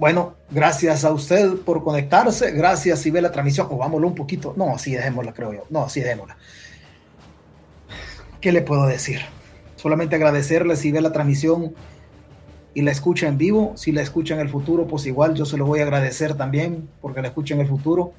[0.00, 2.52] Bueno, gracias a usted por conectarse.
[2.52, 3.66] Gracias si ve la transmisión.
[3.68, 4.54] O un poquito.
[4.56, 5.64] No, así dejémosla, creo yo.
[5.68, 6.38] No, así dejémosla.
[8.40, 9.20] ¿Qué le puedo decir?
[9.76, 11.74] Solamente agradecerle si ve la transmisión
[12.72, 13.74] y la escucha en vivo.
[13.76, 16.88] Si la escucha en el futuro, pues igual yo se lo voy a agradecer también
[17.02, 18.14] porque la escucha en el futuro.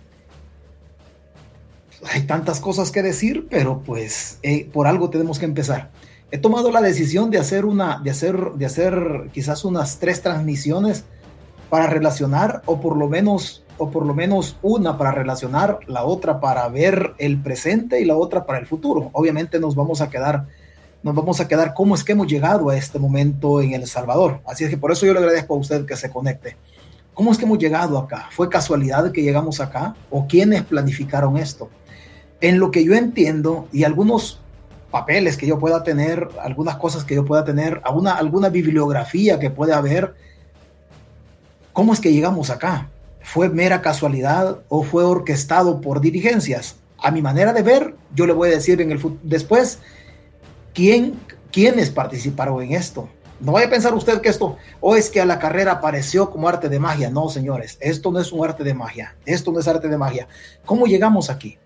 [2.13, 5.89] Hay tantas cosas que decir, pero pues eh, por algo tenemos que empezar.
[6.29, 11.05] He tomado la decisión de hacer una, de hacer, de hacer quizás unas tres transmisiones
[11.71, 16.39] para relacionar o por lo menos o por lo menos una para relacionar, la otra
[16.39, 19.09] para ver el presente y la otra para el futuro.
[19.13, 20.45] Obviamente nos vamos a quedar
[21.01, 24.41] nos vamos a quedar cómo es que hemos llegado a este momento en El Salvador.
[24.45, 26.57] Así es que por eso yo le agradezco a usted que se conecte.
[27.15, 28.27] ¿Cómo es que hemos llegado acá?
[28.31, 29.95] ¿Fue casualidad que llegamos acá?
[30.11, 31.69] ¿O quiénes planificaron esto?
[32.41, 34.41] En lo que yo entiendo y algunos
[34.91, 39.49] papeles que yo pueda tener, algunas cosas que yo pueda tener, alguna, alguna bibliografía que
[39.49, 40.13] pueda haber,
[41.73, 42.89] ¿Cómo es que llegamos acá?
[43.21, 46.75] ¿Fue mera casualidad o fue orquestado por dirigencias?
[46.97, 49.79] A mi manera de ver, yo le voy a decir en el después
[50.73, 51.17] quién,
[51.51, 53.07] quiénes participaron en esto.
[53.39, 56.47] No vaya a pensar usted que esto, o es que a la carrera apareció como
[56.47, 57.09] arte de magia.
[57.09, 59.15] No, señores, esto no es un arte de magia.
[59.25, 60.27] Esto no es arte de magia.
[60.65, 61.57] ¿Cómo llegamos aquí?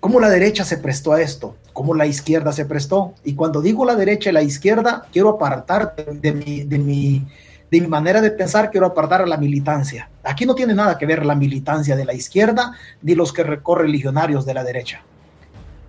[0.00, 1.56] ¿Cómo la derecha se prestó a esto?
[1.72, 3.14] ¿Cómo la izquierda se prestó?
[3.24, 7.26] Y cuando digo la derecha y la izquierda, quiero apartar de mi, de mi
[7.70, 10.10] de mi manera de pensar, quiero apartar a la militancia.
[10.24, 13.92] Aquí no tiene nada que ver la militancia de la izquierda ni los que recorren
[13.92, 15.02] legionarios de la derecha.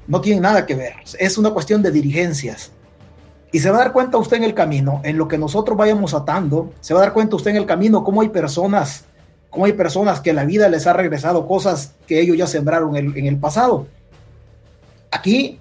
[0.07, 0.93] No tiene nada que ver.
[1.19, 2.71] Es una cuestión de dirigencias.
[3.51, 6.13] Y se va a dar cuenta usted en el camino, en lo que nosotros vayamos
[6.13, 9.05] atando, se va a dar cuenta usted en el camino cómo hay personas,
[9.49, 13.17] cómo hay personas que la vida les ha regresado cosas que ellos ya sembraron en,
[13.17, 13.87] en el pasado.
[15.11, 15.59] Aquí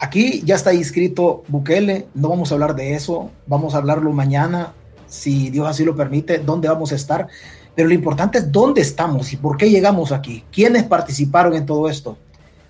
[0.00, 4.72] Aquí ya está inscrito Bukele, no vamos a hablar de eso, vamos a hablarlo mañana,
[5.08, 7.26] si Dios así lo permite, dónde vamos a estar.
[7.74, 10.44] Pero lo importante es dónde estamos y por qué llegamos aquí.
[10.52, 12.18] ¿Quiénes participaron en todo esto?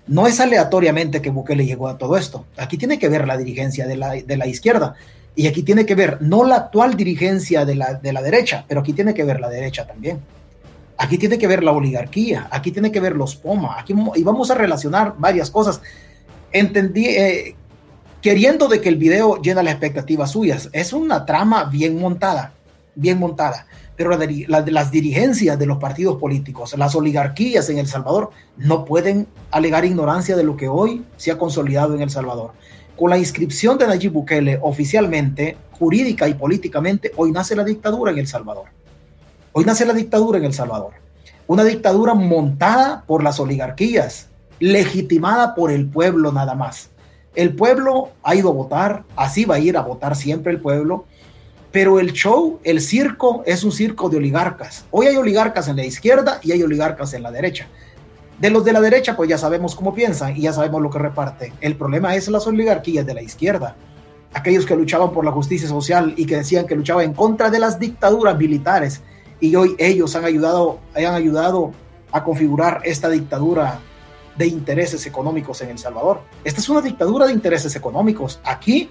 [0.07, 2.45] No es aleatoriamente que Bukele llegó a todo esto.
[2.57, 4.95] Aquí tiene que ver la dirigencia de la, de la izquierda.
[5.35, 8.81] Y aquí tiene que ver no la actual dirigencia de la, de la derecha, pero
[8.81, 10.19] aquí tiene que ver la derecha también.
[10.97, 14.51] Aquí tiene que ver la oligarquía, aquí tiene que ver los POMA, aquí, y vamos
[14.51, 15.81] a relacionar varias cosas.
[16.51, 17.55] Entendí, eh,
[18.21, 20.69] queriendo de que el video llena las expectativas suyas.
[20.73, 22.53] Es una trama bien montada,
[22.95, 23.65] bien montada.
[23.95, 29.83] Pero las dirigencias de los partidos políticos, las oligarquías en El Salvador, no pueden alegar
[29.83, 32.51] ignorancia de lo que hoy se ha consolidado en El Salvador.
[32.95, 38.19] Con la inscripción de Nayib Bukele oficialmente, jurídica y políticamente, hoy nace la dictadura en
[38.19, 38.65] El Salvador.
[39.51, 40.93] Hoy nace la dictadura en El Salvador.
[41.47, 44.27] Una dictadura montada por las oligarquías,
[44.59, 46.89] legitimada por el pueblo nada más
[47.35, 51.05] el pueblo ha ido a votar, así va a ir a votar siempre el pueblo,
[51.71, 54.85] pero el show, el circo, es un circo de oligarcas.
[54.89, 57.67] Hoy hay oligarcas en la izquierda y hay oligarcas en la derecha.
[58.39, 60.97] De los de la derecha, pues ya sabemos cómo piensan y ya sabemos lo que
[60.97, 61.53] reparte.
[61.61, 63.75] El problema es las oligarquías de la izquierda.
[64.33, 67.59] Aquellos que luchaban por la justicia social y que decían que luchaban en contra de
[67.59, 69.01] las dictaduras militares.
[69.39, 71.71] Y hoy ellos han ayudado, han ayudado
[72.11, 73.79] a configurar esta dictadura
[74.37, 76.21] de intereses económicos en El Salvador.
[76.43, 78.39] Esta es una dictadura de intereses económicos.
[78.43, 78.89] Aquí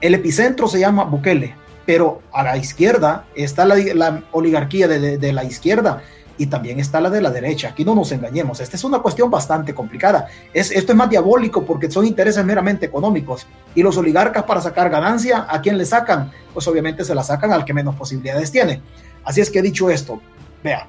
[0.00, 1.54] el epicentro se llama Bukele,
[1.84, 6.02] pero a la izquierda está la, oligarquía de, la izquierda
[6.38, 7.68] y también está la de la derecha.
[7.68, 8.60] Aquí no nos engañemos.
[8.60, 10.28] Esta es una cuestión bastante complicada.
[10.54, 13.46] Es, esto es más diabólico porque son intereses meramente económicos.
[13.74, 16.32] Y los oligarcas para sacar ganancia, ¿a quién le sacan?
[16.54, 18.80] Pues obviamente se la sacan al que menos posibilidades tiene.
[19.24, 20.20] Así es que dicho esto,
[20.64, 20.88] vea,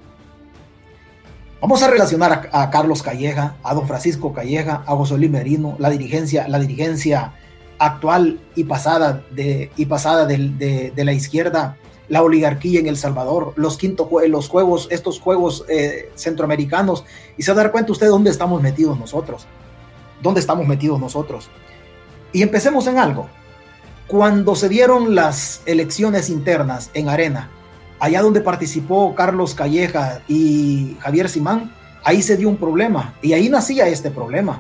[1.62, 5.92] Vamos a relacionar a, Carlos Calleja, a don Francisco Calleja, a José Luis Merino, la
[5.92, 7.34] dirigencia, la dirigencia
[7.78, 11.78] actual y pasada de, y pasada de, la izquierda,
[12.10, 17.06] la oligarquía en El Salvador, los, quinto, los juegos, estos juegos eh, centroamericanos,
[17.38, 19.46] y se va a dar cuenta usted dónde estamos metidos nosotros,
[20.24, 21.52] dónde estamos metidos nosotros.
[22.34, 23.30] Y empecemos en algo.
[24.08, 27.52] Cuando se dieron las elecciones internas en Arena,
[28.02, 31.72] allá donde participó Carlos Calleja y Javier Simán,
[32.04, 33.14] ahí se dio un problema.
[33.22, 34.60] Y ahí nacía este problema.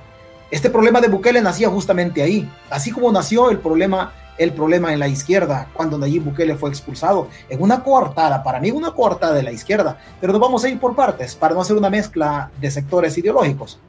[0.51, 4.99] Este problema de Bukele nacía justamente ahí, así como nació el problema el problema en
[4.99, 7.27] la izquierda cuando Nayib Bukele fue expulsado.
[7.49, 10.79] En una coartada, para mí una coartada de la izquierda, pero nos vamos a ir
[10.79, 13.79] por partes para no hacer una mezcla de sectores ideológicos.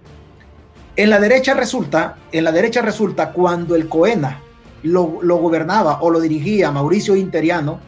[0.97, 4.41] En la derecha resulta, en la derecha resulta cuando el COENA
[4.83, 7.81] lo, lo gobernaba o lo dirigía Mauricio Interiano,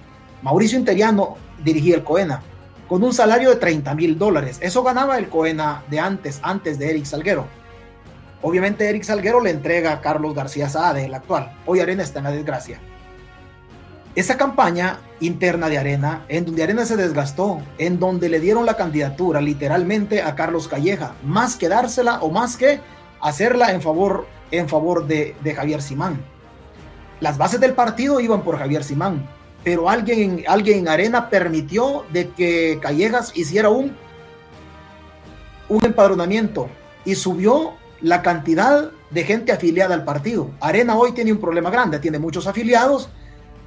[0.42, 2.42] Mauricio Interiano dirigía el COENA,
[2.88, 4.58] con un salario de 30 mil dólares.
[4.60, 7.46] Eso ganaba el COENA de antes, antes de Eric Salguero.
[8.42, 11.50] Obviamente Eric Salguero le entrega a Carlos García Saade, el actual.
[11.64, 12.78] Hoy Arena está en la desgracia.
[14.14, 18.76] esa campaña interna de Arena, en donde Arena se desgastó, en donde le dieron la
[18.76, 22.80] candidatura literalmente a Carlos Calleja, más que dársela o más que
[23.20, 26.22] hacerla en favor, en favor de, de Javier Simán.
[27.20, 29.26] Las bases del partido iban por Javier Simán,
[29.64, 33.96] pero alguien, alguien en Arena permitió de que Callejas hiciera un,
[35.68, 36.68] un empadronamiento
[37.04, 37.72] y subió
[38.02, 40.50] la cantidad de gente afiliada al partido.
[40.60, 43.08] Arena hoy tiene un problema grande, tiene muchos afiliados,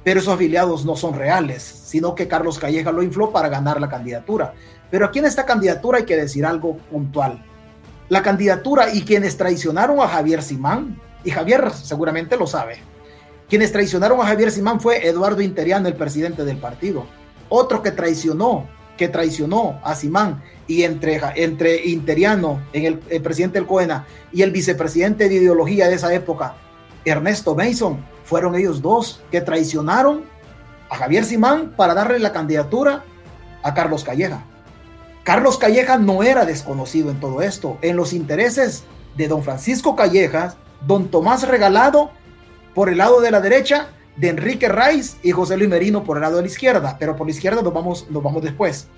[0.04, 3.88] pero esos afiliados no son reales, sino que Carlos Calleja lo infló para ganar la
[3.88, 4.54] candidatura.
[4.90, 7.44] Pero aquí en esta candidatura hay que decir algo puntual.
[8.08, 12.78] La candidatura y quienes traicionaron a Javier Simán, y Javier seguramente lo sabe,
[13.48, 17.06] quienes traicionaron a Javier Simán fue Eduardo Interiano, el presidente del partido.
[17.48, 23.58] Otro que traicionó, que traicionó a Simán y entre, entre Interiano, en el, el presidente
[23.58, 26.56] del COENA, y el vicepresidente de ideología de esa época,
[27.04, 30.24] Ernesto Mason, fueron ellos dos que traicionaron
[30.90, 33.04] a Javier Simán para darle la candidatura
[33.62, 34.44] a Carlos Calleja.
[35.24, 37.78] Carlos Calleja no era desconocido en todo esto.
[37.82, 38.84] En los intereses
[39.16, 40.56] de don Francisco Callejas,
[40.86, 42.10] don Tomás Regalado
[42.74, 46.22] por el lado de la derecha, de Enrique Raiz y José Luis Merino por el
[46.22, 48.88] lado de la izquierda, pero por la izquierda nos vamos, nos vamos después.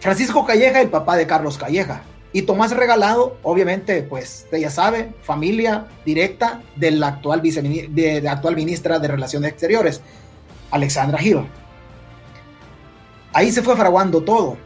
[0.00, 5.86] Francisco Calleja, el papá de Carlos Calleja, y Tomás Regalado, obviamente, pues ya sabe, familia
[6.04, 10.02] directa de la actual, de actual ministra de Relaciones Exteriores,
[10.70, 11.46] Alexandra Gil.
[13.32, 14.56] Ahí se fue fraguando todo.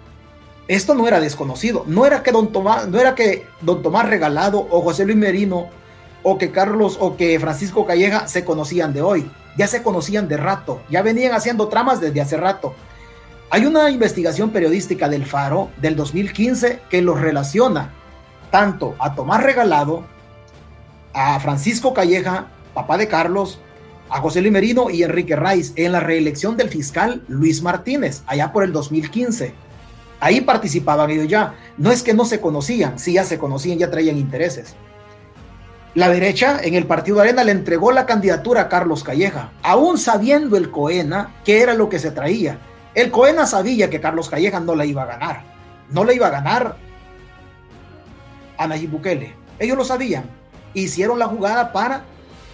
[0.69, 1.85] Esto no era desconocido.
[1.87, 5.69] No era que don Tomás, no era que don Tomás Regalado o José Luis Merino
[6.23, 9.31] o que Carlos o que Francisco Calleja se conocían de hoy.
[9.57, 10.81] Ya se conocían de rato.
[10.89, 12.75] Ya venían haciendo tramas desde hace rato.
[13.51, 17.91] Hay una investigación periodística del Faro del 2015 que los relaciona
[18.51, 20.05] tanto a Tomás Regalado,
[21.13, 23.59] a Francisco Calleja, papá de Carlos,
[24.09, 28.53] a José Luis Merino y Enrique Raiz en la reelección del fiscal Luis Martínez, allá
[28.53, 29.55] por el 2015.
[30.21, 31.55] Ahí participaban ellos ya.
[31.79, 34.77] No es que no se conocían, sí ya se conocían, ya traían intereses.
[35.95, 40.57] La derecha en el partido Arena le entregó la candidatura a Carlos Calleja, aún sabiendo
[40.57, 42.59] el Coena que era lo que se traía
[42.95, 45.45] el Coena sabía que Carlos Calleja no le iba a ganar.
[45.89, 46.77] No le iba a ganar
[48.59, 49.35] a Nayib Bukele.
[49.59, 50.25] Ellos lo sabían.
[50.75, 52.03] Hicieron la jugada para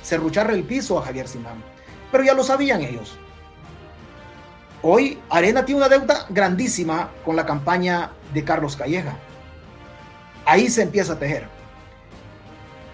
[0.02, 1.62] cerrucharle el piso a Javier Simán.
[2.12, 3.16] Pero ya lo sabían ellos.
[4.80, 9.16] Hoy Arena tiene una deuda grandísima con la campaña de Carlos Calleja.
[10.46, 11.48] Ahí se empieza a tejer.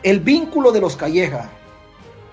[0.04, 1.48] El vínculo de los Calleja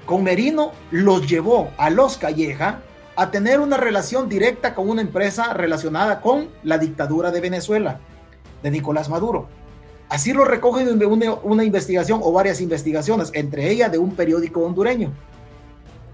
[0.05, 2.81] con Merino los llevó a los Calleja
[3.15, 8.01] a tener una relación directa con una empresa relacionada con la dictadura de Venezuela,
[8.61, 9.47] de Nicolás Maduro.
[10.09, 15.13] Así lo recoge una, una investigación o varias investigaciones, entre ellas de un periódico hondureño.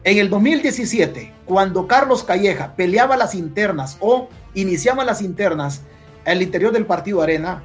[0.04, 5.82] En el 2017, cuando Carlos Calleja peleaba las internas o iniciaba las internas
[6.24, 7.64] al interior del partido Arena,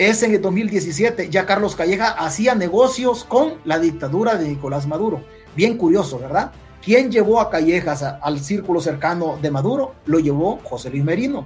[0.00, 5.22] es en el 2017, ya Carlos Calleja hacía negocios con la dictadura de Nicolás Maduro.
[5.54, 6.52] Bien curioso, ¿verdad?
[6.82, 9.96] ¿Quién llevó a Callejas al círculo cercano de Maduro?
[10.06, 11.44] Lo llevó José Luis Merino.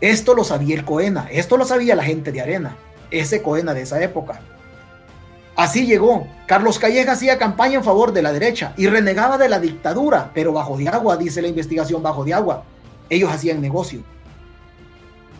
[0.00, 2.76] Esto lo sabía el Coena, esto lo sabía la gente de Arena,
[3.10, 4.40] ese Coena de esa época.
[5.56, 6.28] Así llegó.
[6.46, 10.52] Carlos Callejas hacía campaña en favor de la derecha y renegaba de la dictadura, pero
[10.52, 12.62] bajo de agua, dice la investigación, bajo de agua.
[13.10, 14.04] Ellos hacían negocio.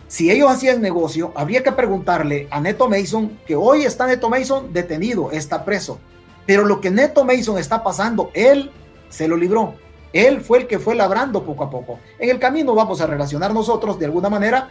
[0.07, 4.71] Si ellos hacían negocio, habría que preguntarle a Neto Mason, que hoy está Neto Mason
[4.71, 5.99] detenido, está preso.
[6.45, 8.71] Pero lo que Neto Mason está pasando, él
[9.09, 9.75] se lo libró.
[10.13, 11.99] Él fue el que fue labrando poco a poco.
[12.19, 14.69] En el camino vamos a relacionar nosotros de alguna manera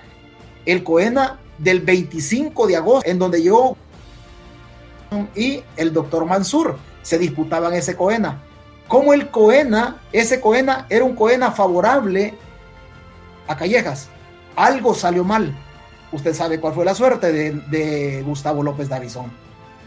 [0.65, 3.77] el Coena del 25 de agosto, en donde yo
[5.35, 8.43] y el doctor Mansur se disputaban ese Coena.
[8.89, 12.35] Como el Coena, ese Coena era un Coena favorable
[13.47, 14.09] a Callejas.
[14.57, 15.55] Algo salió mal.
[16.13, 19.31] Usted sabe cuál fue la suerte de, Gustavo López Davison.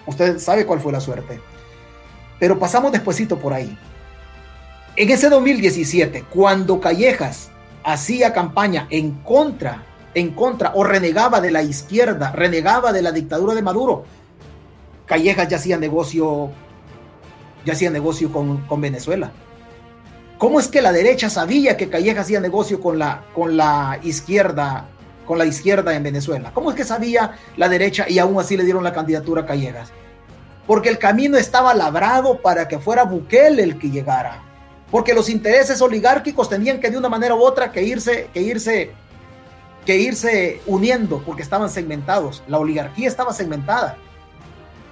[0.06, 1.42] Usted sabe cuál fue la suerte.
[2.40, 3.78] Pero pasamos despuesito por ahí.
[4.96, 7.50] En ese 2017, cuando Callejas
[7.84, 9.84] hacía campaña en contra,
[10.14, 14.06] en contra o renegaba de la izquierda, renegaba de la dictadura de Maduro,
[15.06, 16.52] Callejas ya hacía negocio,
[17.66, 19.32] ya hacía negocio con, con Venezuela.
[20.40, 24.88] ¿Cómo es que la derecha sabía que Callejas hacía negocio con la, con la izquierda,
[25.28, 26.50] con la izquierda en Venezuela?
[26.56, 29.92] ¿Cómo es que sabía la derecha y aún así le dieron la candidatura a Callejas?
[30.70, 34.44] porque el camino estaba labrado para que fuera Bukele el que llegara,
[34.92, 38.92] porque los intereses oligárquicos tenían que de una manera u otra que irse, que irse,
[39.84, 43.98] que irse uniendo, porque estaban segmentados, la oligarquía estaba segmentada.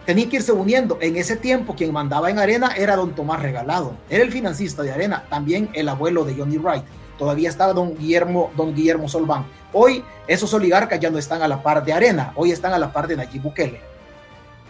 [0.07, 0.97] Tenía que irse uniendo.
[1.01, 4.93] En ese tiempo quien mandaba en Arena era don Tomás Regalado, era el financista de
[4.93, 6.85] Arena, también el abuelo de Johnny Wright.
[7.19, 9.45] Todavía estaba don Guillermo, don Guillermo Solván.
[9.73, 12.93] Hoy esos oligarcas ya no están a la par de Arena, hoy están a la
[12.93, 13.81] par de Nayib Bukele.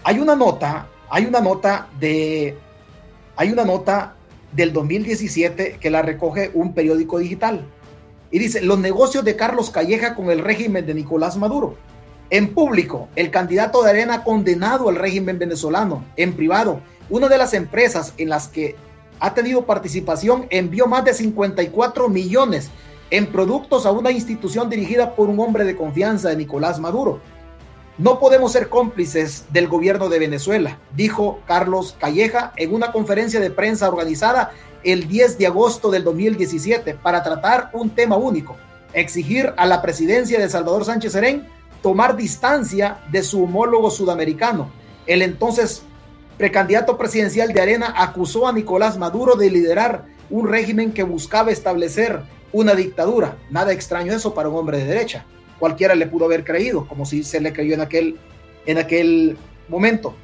[0.03, 2.58] Hay una nota, hay una nota de,
[3.36, 4.15] hay una nota
[4.51, 7.63] del 2017 que la recoge un periódico digital
[8.32, 11.75] y dice los negocios de Carlos Calleja con el régimen de Nicolás Maduro.
[12.29, 16.03] En público, el candidato de Arena condenado al régimen venezolano.
[16.17, 18.75] En privado, una de las empresas en las que
[19.19, 22.69] ha tenido participación envió más de 54 millones
[23.12, 27.22] en productos a una institución dirigida por un hombre de confianza de Nicolás Maduro.
[27.98, 33.50] No podemos ser cómplices del gobierno de Venezuela, dijo Carlos Calleja en una conferencia de
[33.51, 34.51] prensa organizada
[34.84, 38.57] el 10 de agosto del 2017 para tratar un tema único,
[38.93, 44.69] exigir a la presidencia de Salvador Sánchez Serén tomar distancia de su homólogo sudamericano.
[45.05, 45.84] El entonces
[46.38, 52.22] precandidato presidencial de Arena acusó a Nicolás Maduro de liderar un régimen que buscaba establecer
[52.51, 53.38] una dictadura.
[53.50, 55.25] Nada extraño eso para un hombre de derecha.
[55.60, 58.17] Cualquiera le pudo haber creído, como si se le creyó en aquel,
[58.65, 60.15] en aquel momento.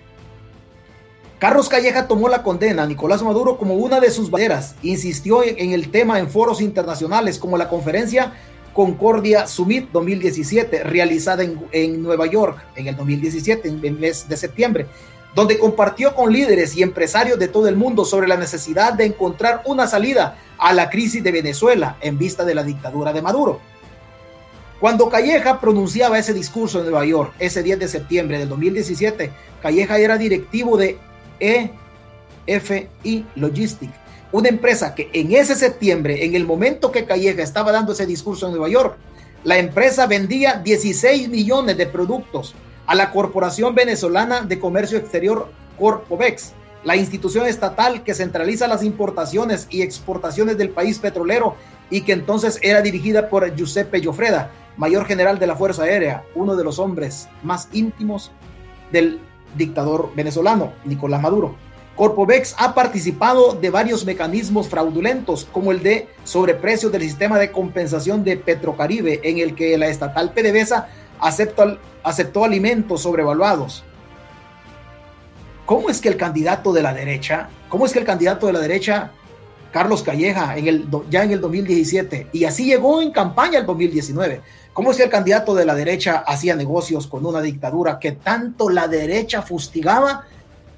[1.39, 4.75] Carlos Calleja tomó la condena a Nicolás Maduro como una de sus banderas.
[4.81, 8.33] Insistió en el tema en foros internacionales como la conferencia
[8.73, 14.87] Concordia Summit 2017, realizada en, Nueva York en el 2017, en el mes de septiembre,
[15.35, 19.61] donde compartió con líderes y empresarios de todo el mundo sobre la necesidad de encontrar
[19.65, 23.59] una salida a la crisis de Venezuela en vista de la dictadura de Maduro.
[24.79, 29.97] Cuando Calleja pronunciaba ese discurso en Nueva York, ese 10 de septiembre del 2017, Calleja
[29.97, 30.97] era directivo de
[31.39, 33.93] EFI Logistics,
[34.33, 38.47] una empresa que en ese septiembre, en el momento que Calleja estaba dando ese discurso
[38.47, 38.97] en Nueva York,
[39.43, 42.55] la empresa vendía 16 millones de productos
[42.87, 45.49] a la Corporación Venezolana de Comercio Exterior
[45.79, 51.55] Corpovex, la institución estatal que centraliza las importaciones y exportaciones del país petrolero
[51.91, 56.55] y que entonces era dirigida por Giuseppe Llofreda, mayor general de la Fuerza Aérea, uno
[56.55, 58.31] de los hombres más íntimos
[58.91, 59.19] del
[59.55, 61.55] dictador venezolano, Nicolás Maduro.
[61.95, 68.23] Corpovex ha participado de varios mecanismos fraudulentos, como el de sobreprecios del sistema de compensación
[68.23, 70.87] de Petrocaribe, en el que la estatal PDVSA
[71.19, 73.83] aceptó, alimentos sobrevaluados.
[75.67, 78.59] ¿Cómo es que el candidato de la derecha, cómo es que el candidato de la
[78.59, 79.11] derecha,
[79.71, 84.41] Carlos Calleja, en el, ya en el 2017, y así llegó en campaña el 2019,
[84.73, 88.69] cómo es que el candidato de la derecha hacía negocios con una dictadura que tanto
[88.69, 90.25] la derecha fustigaba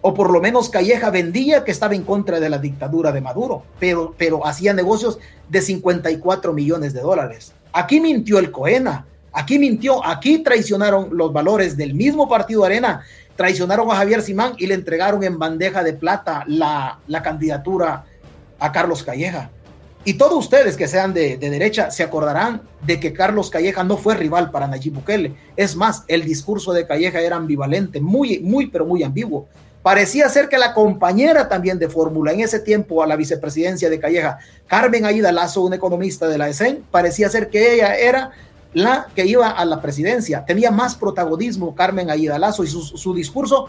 [0.08, 3.64] o por lo menos Calleja vendía que estaba en contra de la dictadura de Maduro,
[3.80, 5.18] pero, pero hacía negocios
[5.50, 7.54] de 54 millones de dólares.
[7.74, 13.02] Aquí mintió el Coena, aquí mintió, aquí traicionaron los valores del mismo partido Arena,
[13.36, 18.06] traicionaron a Javier Simán y le entregaron en bandeja de plata la, la candidatura
[18.60, 19.50] a Carlos Calleja.
[20.04, 23.98] Y todos ustedes que sean de, de, derecha se acordarán de que Carlos Calleja no
[23.98, 25.34] fue rival para Nayib Bukele.
[25.56, 29.48] Es más, el discurso de Calleja era ambivalente, muy, muy, pero muy ambiguo.
[29.86, 34.00] Parecía ser que la compañera también de fórmula en ese tiempo a la vicepresidencia de
[34.00, 38.32] Calleja, Carmen Aida Lazo, una economista de la ESEN, parecía ser que ella era
[38.74, 40.44] la que iba a la presidencia.
[40.44, 43.68] Tenía más protagonismo Carmen Aida Lazo y su, discurso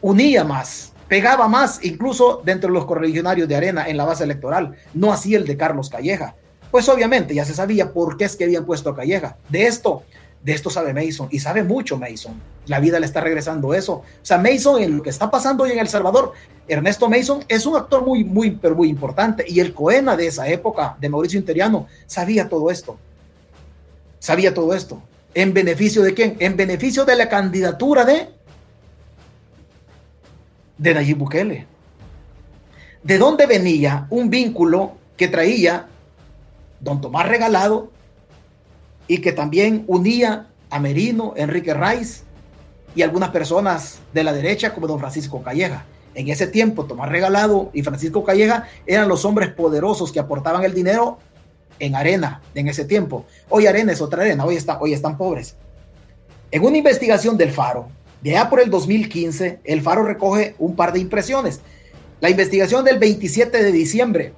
[0.00, 4.74] unía más, pegaba más, incluso dentro de los correligionarios de Arena en la base electoral.
[4.92, 6.34] No así el de Carlos Calleja.
[6.72, 9.36] Pues obviamente ya se sabía por qué es que habían puesto a Calleja.
[9.48, 10.02] De esto
[10.42, 12.40] de esto sabe Mason y sabe mucho Mason.
[12.66, 13.94] La vida le está regresando eso.
[13.94, 16.32] O sea, Mason en lo que está pasando hoy en El Salvador,
[16.66, 19.44] Ernesto Mason es un actor muy, muy, pero muy importante.
[19.48, 22.98] Y el Coena de esa época, de Mauricio Interiano, sabía todo esto.
[24.18, 25.02] Sabía todo esto.
[25.34, 26.36] ¿En beneficio de quién?
[26.38, 28.28] En beneficio de la candidatura de,
[30.76, 31.66] de Nayib Bukele.
[33.02, 35.86] ¿De dónde venía un vínculo que traía
[36.80, 37.90] don Tomás Regalado
[39.08, 42.22] y que también unía a Merino, Enrique Raiz
[42.94, 45.86] y algunas personas de la derecha como don Francisco Calleja.
[46.14, 50.74] En ese tiempo, Tomás Regalado y Francisco Calleja eran los hombres poderosos que aportaban el
[50.74, 51.18] dinero
[51.78, 53.24] en arena en ese tiempo.
[53.48, 55.56] Hoy arena es otra arena, hoy, está, hoy están pobres.
[56.50, 57.88] En una investigación del Faro,
[58.20, 61.60] de ya por el 2015, el Faro recoge un par de impresiones.
[62.20, 64.32] La investigación del 27 de diciembre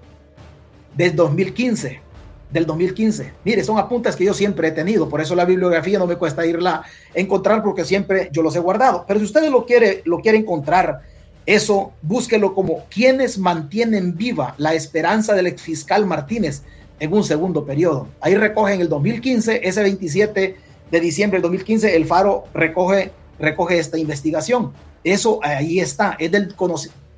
[0.94, 2.09] del 2015
[2.52, 3.32] del 2015.
[3.44, 6.46] Mire, son apuntes que yo siempre he tenido, por eso la bibliografía no me cuesta
[6.46, 9.04] irla a encontrar porque siempre yo los he guardado.
[9.06, 11.00] Pero si ustedes lo quiere, lo quiere encontrar,
[11.46, 16.62] eso búsquelo como quienes mantienen viva la esperanza del exfiscal Martínez
[16.98, 18.08] en un segundo periodo.
[18.20, 20.56] Ahí recogen el 2015, ese 27
[20.90, 24.72] de diciembre del 2015, el Faro recoge recoge esta investigación.
[25.02, 26.54] Eso ahí está, es del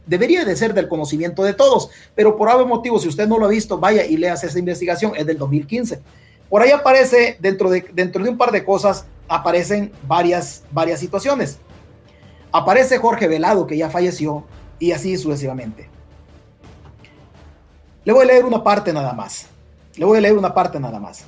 [0.07, 3.47] debería de ser del conocimiento de todos, pero por algún motivo, si usted no lo
[3.47, 6.01] ha visto, vaya y leas esa investigación, es del 2015.
[6.49, 11.59] Por ahí aparece, dentro de, dentro de un par de cosas, aparecen varias, varias situaciones.
[12.51, 14.45] Aparece Jorge Velado, que ya falleció,
[14.79, 15.89] y así sucesivamente.
[18.05, 19.47] Le voy a leer una parte nada más.
[19.97, 21.25] Le voy a leer una parte nada más.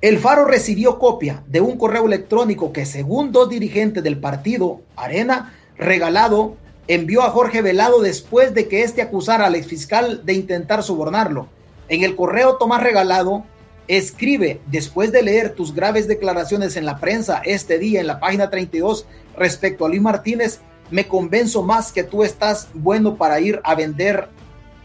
[0.00, 5.54] El Faro recibió copia de un correo electrónico que según dos dirigentes del partido Arena
[5.78, 6.56] Regalado
[6.88, 11.48] envió a Jorge Velado después de que éste acusara al exfiscal de intentar sobornarlo.
[11.88, 13.44] En el correo Tomás Regalado
[13.88, 18.50] escribe, después de leer tus graves declaraciones en la prensa este día en la página
[18.50, 20.60] 32 respecto a Luis Martínez,
[20.90, 24.28] me convenzo más que tú estás bueno para ir a vender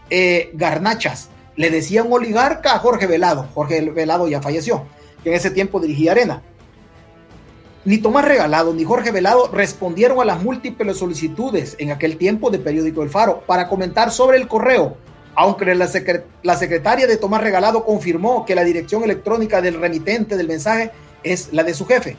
[0.08, 1.28] eh, garnachas.
[1.56, 3.48] Le decía un oligarca a Jorge Velado.
[3.54, 4.86] Jorge Velado ya falleció,
[5.22, 6.42] que en ese tiempo dirigía Arena.
[7.82, 12.58] Ni Tomás Regalado ni Jorge Velado respondieron a las múltiples solicitudes en aquel tiempo de
[12.58, 14.98] Periódico El Faro para comentar sobre el correo,
[15.34, 15.88] aunque la,
[16.42, 20.90] la secretaria de Tomás Regalado confirmó que la dirección electrónica del remitente del mensaje
[21.22, 22.18] es la de su jefe.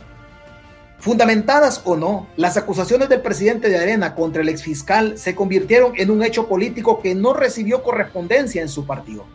[0.97, 6.09] Fundamentadas o no, las acusaciones del presidente de Arena contra el exfiscal se convirtieron en
[6.09, 9.25] un hecho político que no recibió correspondencia en su partido.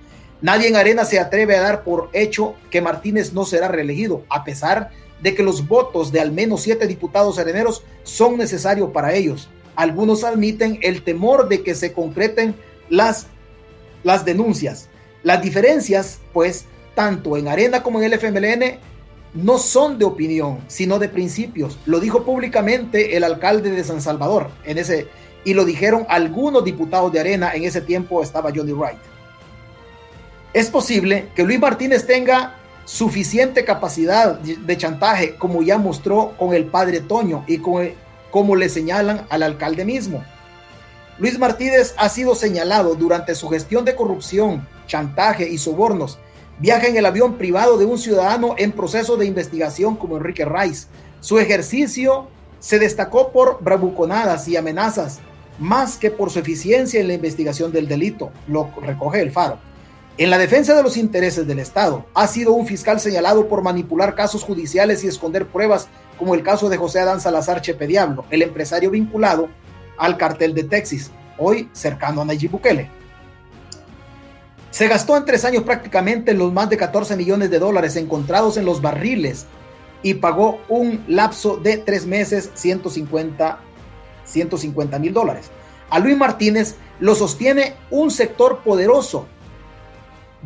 [0.43, 4.45] Nadie en Arena se atreve a dar por hecho que Martínez no será reelegido, a
[4.45, 9.49] pesar de que los votos de al menos siete diputados areneros son necesarios para ellos.
[9.75, 12.55] Algunos admiten el temor de que se concreten
[12.89, 13.27] las,
[14.05, 14.89] las denuncias.
[15.23, 18.79] Las diferencias, pues, tanto en Arena como en el FMLN,
[19.35, 21.79] no son de opinión, sino de principios.
[21.85, 25.09] Lo dijo públicamente el alcalde de San Salvador en ese
[25.45, 28.99] y lo dijeron algunos diputados de Arena, en ese tiempo estaba Johnny Wright.
[30.53, 36.65] Es posible que Luis Martínez tenga suficiente capacidad de chantaje como ya mostró con el
[36.65, 40.25] padre Toño y como le señalan al alcalde mismo.
[41.19, 46.19] Luis Martínez ha sido señalado durante su gestión de corrupción, chantaje y sobornos
[46.59, 50.87] Viaja en el avión privado de un ciudadano en proceso de investigación como Enrique Rice.
[51.21, 52.29] Su ejercicio
[52.61, 55.19] se destacó por bravuconadas y amenazas,
[55.59, 59.59] más que por su eficiencia en la investigación del delito, lo recoge el Faro.
[60.19, 64.15] En la defensa de los intereses del Estado, ha sido un fiscal señalado por manipular
[64.15, 68.41] casos judiciales y esconder pruebas, como el caso de José Adán Salazar Chepe Diablo, el
[68.41, 69.51] empresario vinculado
[69.99, 72.89] al cartel de Texas, hoy cercano a Nayib Bukele.
[74.71, 78.65] Se gastó en tres años prácticamente los más de 14 millones de dólares encontrados en
[78.65, 79.45] los barriles
[80.03, 83.59] y pagó un lapso de tres meses 150
[84.99, 85.51] mil dólares.
[85.91, 89.27] A Luis Martínez lo sostiene un sector poderoso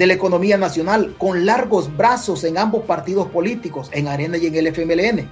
[0.01, 4.55] de la economía nacional con largos brazos en ambos partidos políticos, en Arena y en
[4.55, 5.29] el FMLN.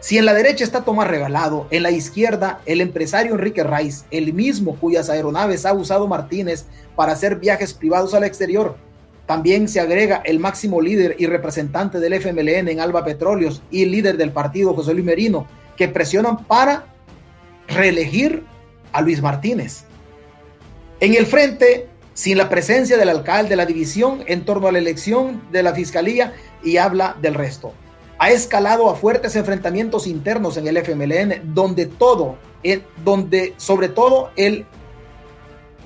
[0.00, 4.32] Si en la derecha está Tomás Regalado, en la izquierda el empresario Enrique Raiz, el
[4.34, 6.64] mismo cuyas aeronaves ha usado Martínez
[6.96, 8.74] para hacer viajes privados al exterior.
[9.26, 13.92] También se agrega el máximo líder y representante del FMLN en Alba Petróleos y el
[13.92, 15.46] líder del partido José Luis Merino,
[15.76, 16.86] que presionan para
[17.68, 18.42] reelegir
[18.90, 19.84] a Luis Martínez.
[20.98, 21.86] En el frente,
[22.20, 25.72] sin la presencia del alcalde de la división en torno a la elección de la
[25.72, 27.72] fiscalía y habla del resto
[28.18, 34.30] ha escalado a fuertes enfrentamientos internos en el FMLN, donde todo, eh, donde sobre todo
[34.36, 34.66] el,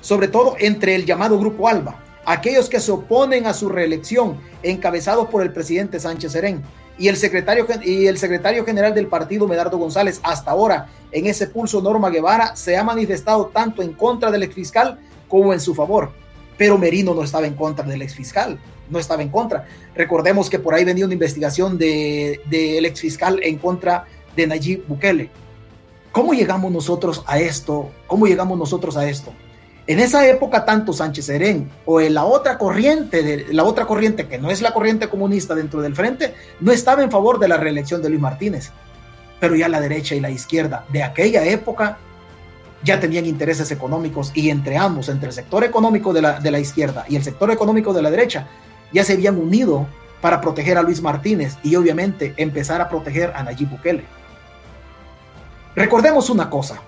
[0.01, 5.29] sobre todo entre el llamado Grupo Alba, aquellos que se oponen a su reelección, encabezados
[5.29, 6.61] por el presidente Sánchez Serén
[6.97, 11.47] y el secretario y el secretario general del partido Medardo González, hasta ahora en ese
[11.47, 16.24] pulso Norma Guevara se ha manifestado tanto en contra del exfiscal como en su favor.
[16.57, 19.65] Pero Merino no estaba en contra del exfiscal no estaba en contra.
[19.95, 24.85] Recordemos que por ahí venía una investigación del de, ex fiscal en contra de Nayib
[24.87, 25.29] Bukele.
[26.11, 27.91] ¿Cómo llegamos nosotros a esto?
[28.07, 29.33] ¿Cómo llegamos nosotros a esto?
[29.87, 34.27] En esa época, tanto Sánchez Serén o en la otra corriente, de, la otra corriente
[34.27, 37.57] que no es la corriente comunista dentro del frente, no estaba en favor de la
[37.57, 38.71] reelección de Luis Martínez.
[39.39, 41.99] Pero ya la derecha y la izquierda de aquella época
[42.85, 46.59] ya tenían intereses económicos y entre ambos, entre el sector económico de la, de la
[46.59, 48.47] izquierda y el sector económico de la derecha,
[48.93, 49.87] ya se habían unido
[50.21, 54.05] para proteger a Luis Martínez y obviamente empezar a proteger a Nayib Bukele.
[55.75, 56.81] Recordemos una cosa.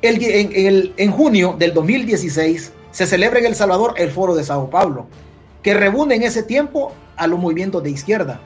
[0.00, 4.70] El, en, en junio del 2016 se celebra en El Salvador el Foro de Sao
[4.70, 5.06] Paulo,
[5.62, 8.40] que reúne en ese tiempo a los movimientos de izquierda.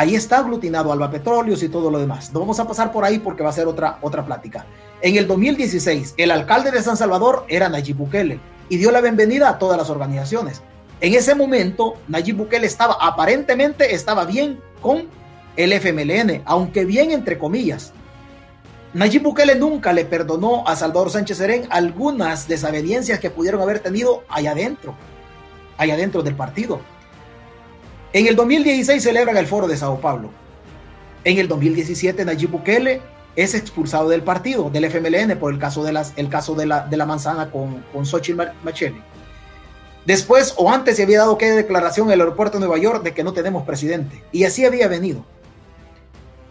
[0.00, 2.32] Ahí está aglutinado Alba Petróleos y todo lo demás.
[2.32, 4.64] No vamos a pasar por ahí porque va a ser otra, otra plática.
[5.02, 9.50] En el 2016, el alcalde de San Salvador era Nayib Bukele y dio la bienvenida
[9.50, 10.62] a todas las organizaciones.
[11.02, 15.06] En ese momento, Nayib Bukele estaba, aparentemente estaba bien con
[15.56, 17.92] el FMLN, aunque bien entre comillas,
[18.94, 24.24] Nayib Bukele nunca le perdonó a Salvador Sánchez Serén algunas desavenencias que pudieron haber tenido
[24.30, 24.94] allá adentro,
[25.76, 26.80] allá adentro del partido.
[28.12, 30.30] En el 2016 celebran el foro de Sao Paulo.
[31.22, 33.02] En el 2017 Nayib Bukele
[33.36, 37.06] es expulsado del partido, del FMLN, por el caso de, caso de, la, de la
[37.06, 39.00] manzana con, con Xochitl Macheli.
[40.06, 43.14] Después o antes se había dado que declaración en el aeropuerto de Nueva York de
[43.14, 44.24] que no tenemos presidente.
[44.32, 45.24] Y así había venido.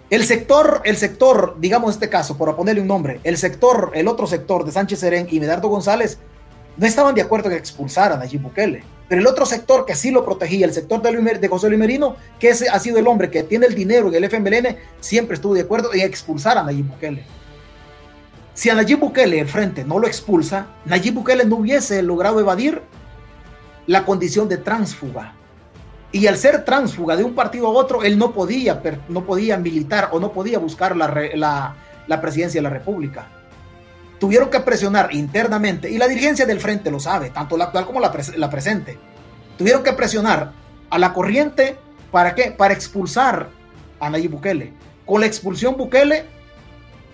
[0.09, 4.27] El sector, el sector, digamos este caso, por ponerle un nombre, el sector, el otro
[4.27, 6.19] sector de Sánchez Serén y Medardo González
[6.77, 8.83] no estaban de acuerdo en expulsar a Nayib Bukele.
[9.09, 12.15] Pero el otro sector que sí lo protegía, el sector de, de José Luis Merino,
[12.39, 15.55] que ese ha sido el hombre que tiene el dinero en el FMLN, siempre estuvo
[15.55, 17.23] de acuerdo en expulsar a Nayib Bukele.
[18.53, 22.81] Si a Nayib Bukele el frente no lo expulsa, Nayib Bukele no hubiese logrado evadir
[23.87, 25.33] la condición de tránsfuga
[26.11, 30.09] y al ser transfuga de un partido a otro, él no podía, no podía militar
[30.11, 31.75] o no podía buscar la,
[32.07, 33.27] la, presidencia de la República.
[34.19, 37.99] Tuvieron que presionar internamente, y la dirigencia del frente lo sabe, tanto la actual como
[37.99, 38.97] la, la presente.
[39.57, 40.51] Tuvieron que presionar
[40.89, 41.77] a la corriente,
[42.11, 42.51] ¿para qué?
[42.51, 43.49] Para expulsar
[43.99, 44.73] a Nayib Bukele.
[45.05, 46.25] Con la expulsión Bukele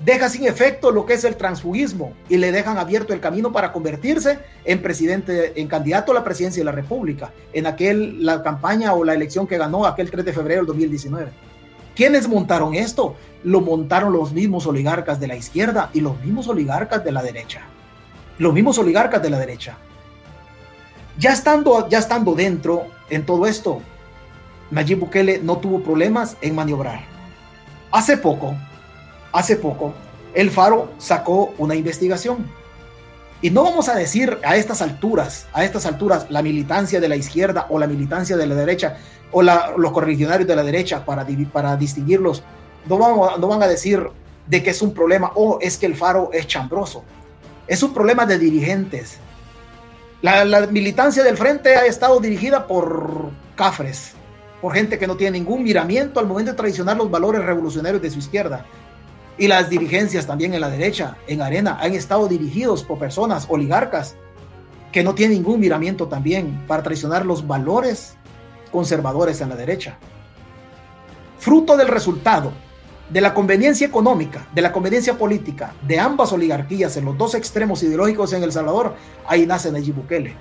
[0.04, 3.72] deja sin efecto lo que es el transfugismo y le dejan abierto el camino para
[3.72, 8.94] convertirse en presidente, en candidato a la presidencia de la República, en aquel, la campaña
[8.94, 11.32] o la elección que ganó aquel 3 de febrero del 2019.
[11.96, 13.16] ¿Quiénes montaron esto?
[13.44, 17.62] Lo montaron los mismos oligarcas de la izquierda y los mismos oligarcas de la derecha.
[18.38, 19.78] Los mismos oligarcas de la derecha.
[21.18, 23.82] Ya estando, ya estando dentro en todo esto,
[24.72, 27.06] Nayib Bukele no tuvo problemas en maniobrar.
[27.92, 28.56] Hace poco,
[29.32, 29.94] hace poco,
[30.34, 32.46] el Faro sacó una investigación.
[33.42, 37.16] Y no vamos a decir a estas alturas, a estas alturas, la militancia de la
[37.16, 38.98] izquierda o la militancia de la derecha
[39.38, 42.42] o los correligionarios de la derecha para, para distinguirlos.
[42.86, 44.02] No, vamos, no van a decir
[44.48, 47.04] de que es un problema o es que el Faro es chambroso.
[47.68, 49.18] Es un problema de dirigentes.
[50.22, 54.14] La, la militancia del frente ha estado dirigida por cafres,
[54.62, 58.12] por gente que no tiene ningún miramiento al momento de traicionar los valores revolucionarios de
[58.12, 58.66] su izquierda.
[59.38, 64.16] Y las dirigencias también en la derecha, en Arena, han estado dirigidos por personas oligarcas
[64.94, 68.16] que no tienen ningún miramiento también para traicionar los valores
[68.76, 69.98] conservadores en la derecha.
[71.40, 72.52] Fruto del resultado
[73.10, 77.82] de la conveniencia económica, de la conveniencia política de ambas oligarquías en los dos extremos
[77.84, 80.36] ideológicos en El Salvador, ahí nace Nayib Bukele.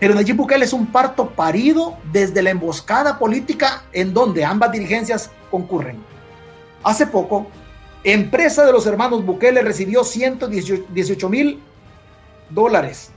[0.00, 5.30] Pero Nayib Bukele es un parto parido desde la emboscada política en donde ambas dirigencias
[5.48, 5.98] concurren.
[6.82, 7.46] Hace poco,
[8.02, 11.62] Empresa de los hermanos Bukele recibió 118 mil
[12.50, 13.12] dólares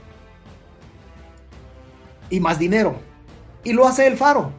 [2.30, 3.07] y más dinero.
[3.64, 4.52] Y lo hace el Faro.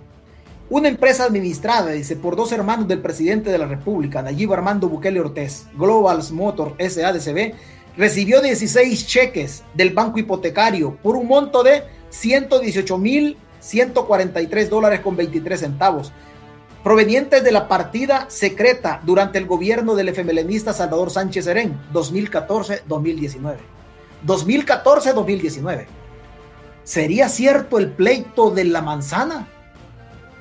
[0.69, 5.19] Una empresa administrada, dice, por dos hermanos del presidente de la República, Nayib Armando Bukele
[5.19, 7.53] Ortiz, Globals Motor SADCB,
[7.97, 15.15] recibió 16 cheques del banco hipotecario por un monto de 118 mil 143 dólares con
[15.15, 16.11] 23 centavos
[16.83, 23.57] provenientes de la partida secreta durante el gobierno del efemelenista Salvador Sánchez Serén, 2014-2019.
[24.25, 25.87] 2014-2019.
[26.89, 29.47] ¿Sería cierto el pleito de la manzana?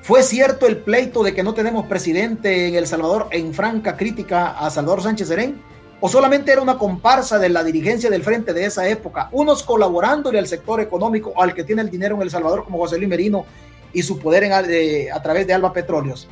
[0.01, 4.57] ¿Fue cierto el pleito de que no tenemos presidente en El Salvador en franca crítica
[4.57, 5.61] a Salvador Sánchez Serén?
[6.01, 10.39] ¿O solamente era una comparsa de la dirigencia del frente de esa época, unos colaborándole
[10.39, 13.45] al sector económico al que tiene el dinero en El Salvador como José Luis Merino
[13.93, 16.27] y su poder en, a través de Alba Petróleos.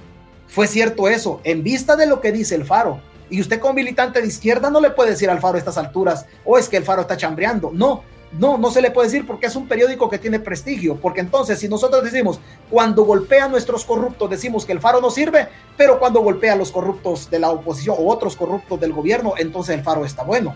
[0.47, 3.01] Fue cierto eso, en vista de lo que dice el Faro.
[3.29, 6.25] Y usted como militante de izquierda no le puede decir al Faro a estas alturas,
[6.43, 7.69] o oh, es que el Faro está chambreando.
[7.71, 10.95] No, no, no se le puede decir porque es un periódico que tiene prestigio.
[10.97, 15.09] Porque entonces, si nosotros decimos, cuando golpea a nuestros corruptos, decimos que el Faro no
[15.09, 19.33] sirve, pero cuando golpea a los corruptos de la oposición o otros corruptos del gobierno,
[19.37, 20.55] entonces el Faro está bueno.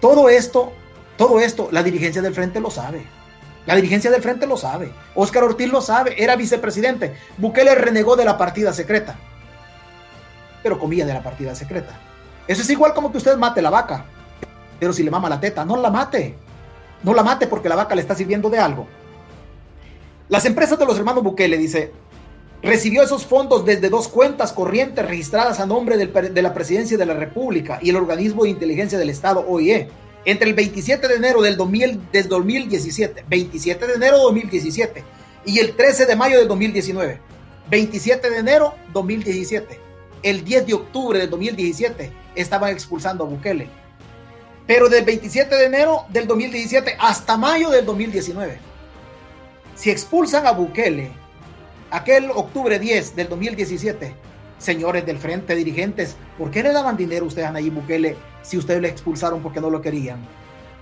[0.00, 0.72] Todo esto,
[1.16, 3.06] todo esto, la dirigencia del frente lo sabe.
[3.66, 4.92] La dirigencia del frente lo sabe.
[5.14, 6.22] Óscar Ortiz lo sabe.
[6.22, 7.14] Era vicepresidente.
[7.36, 9.16] Bukele renegó de la partida secreta.
[10.62, 11.98] Pero comía de la partida secreta.
[12.48, 14.06] Eso es igual como que usted mate la vaca.
[14.80, 16.34] Pero si le mama la teta, no la mate.
[17.04, 18.88] No la mate porque la vaca le está sirviendo de algo.
[20.28, 21.92] Las empresas de los hermanos Bukele, dice,
[22.62, 27.14] recibió esos fondos desde dos cuentas corrientes registradas a nombre de la Presidencia de la
[27.14, 29.88] República y el Organismo de Inteligencia del Estado, OIE
[30.24, 35.04] entre el 27 de enero del, 2017, 27 de enero de 2017
[35.46, 37.20] y el 13 de mayo del 2019.
[37.70, 39.78] 27 de enero 2017.
[40.22, 43.68] El 10 de octubre del 2017 estaban expulsando a Bukele.
[44.66, 48.58] Pero del 27 de enero del 2017 hasta mayo del 2019.
[49.74, 51.10] Si expulsan a Bukele
[51.90, 54.14] aquel octubre 10 del 2017,
[54.58, 58.82] señores del frente, dirigentes, ¿por qué le daban dinero ustedes a Nayib Bukele si ustedes
[58.82, 60.20] le expulsaron porque no lo querían?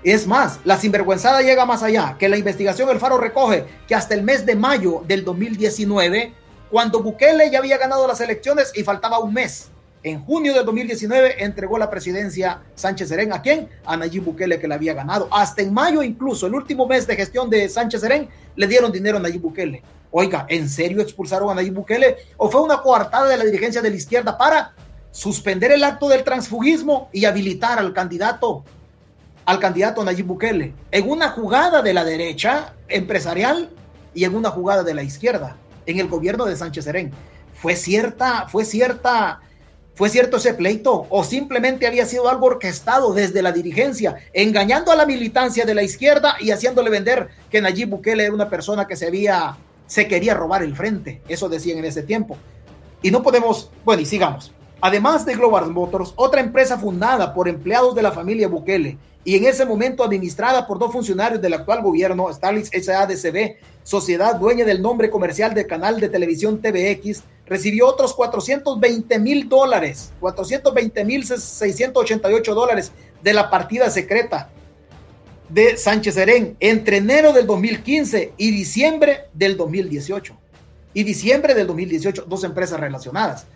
[0.02, 4.14] Es más, la sinvergüenzada llega más allá, que la investigación El Faro recoge que hasta
[4.14, 6.34] el mes de mayo del 2019,
[6.70, 9.70] cuando Bukele ya había ganado las elecciones y faltaba un mes,
[10.08, 13.68] en junio del 2019 entregó la presidencia Sánchez Serén a quién?
[13.84, 15.28] A Nayib Bukele que le había ganado.
[15.30, 19.18] Hasta en mayo incluso, el último mes de gestión de Sánchez Serén, le dieron dinero
[19.18, 19.82] a Nayib Bukele.
[20.10, 22.16] Oiga, ¿en serio expulsaron a Nayib Bukele?
[22.36, 24.72] ¿O fue una coartada de la dirigencia de la izquierda para
[25.10, 28.64] suspender el acto del transfugismo y habilitar al candidato,
[29.44, 30.74] al candidato Nayib Bukele?
[30.90, 33.70] En una jugada de la derecha empresarial
[34.14, 37.12] y en una jugada de la izquierda, en el gobierno de Sánchez Serén.
[37.52, 39.40] Fue cierta, fue cierta
[39.98, 44.94] ¿Fue cierto ese pleito o simplemente había sido algo orquestado desde la dirigencia, engañando a
[44.94, 48.94] la militancia de la izquierda y haciéndole vender que Nayib Bukele era una persona que
[48.94, 49.56] se había
[49.88, 51.20] se quería robar el frente?
[51.26, 52.36] Eso decían en ese tiempo.
[53.02, 54.52] Y no podemos, bueno, y sigamos.
[54.80, 59.46] Además de Global Motors, otra empresa fundada por empleados de la familia Bukele y en
[59.46, 65.10] ese momento administrada por dos funcionarios del actual gobierno, Stalix SADCB, sociedad dueña del nombre
[65.10, 72.92] comercial del canal de televisión TVX, recibió otros 420 mil dólares, 420 mil 688 dólares
[73.22, 74.50] de la partida secreta
[75.48, 80.36] de Sánchez Serén entre enero del 2015 y diciembre del 2018.
[80.94, 83.46] Y diciembre del 2018, dos empresas relacionadas.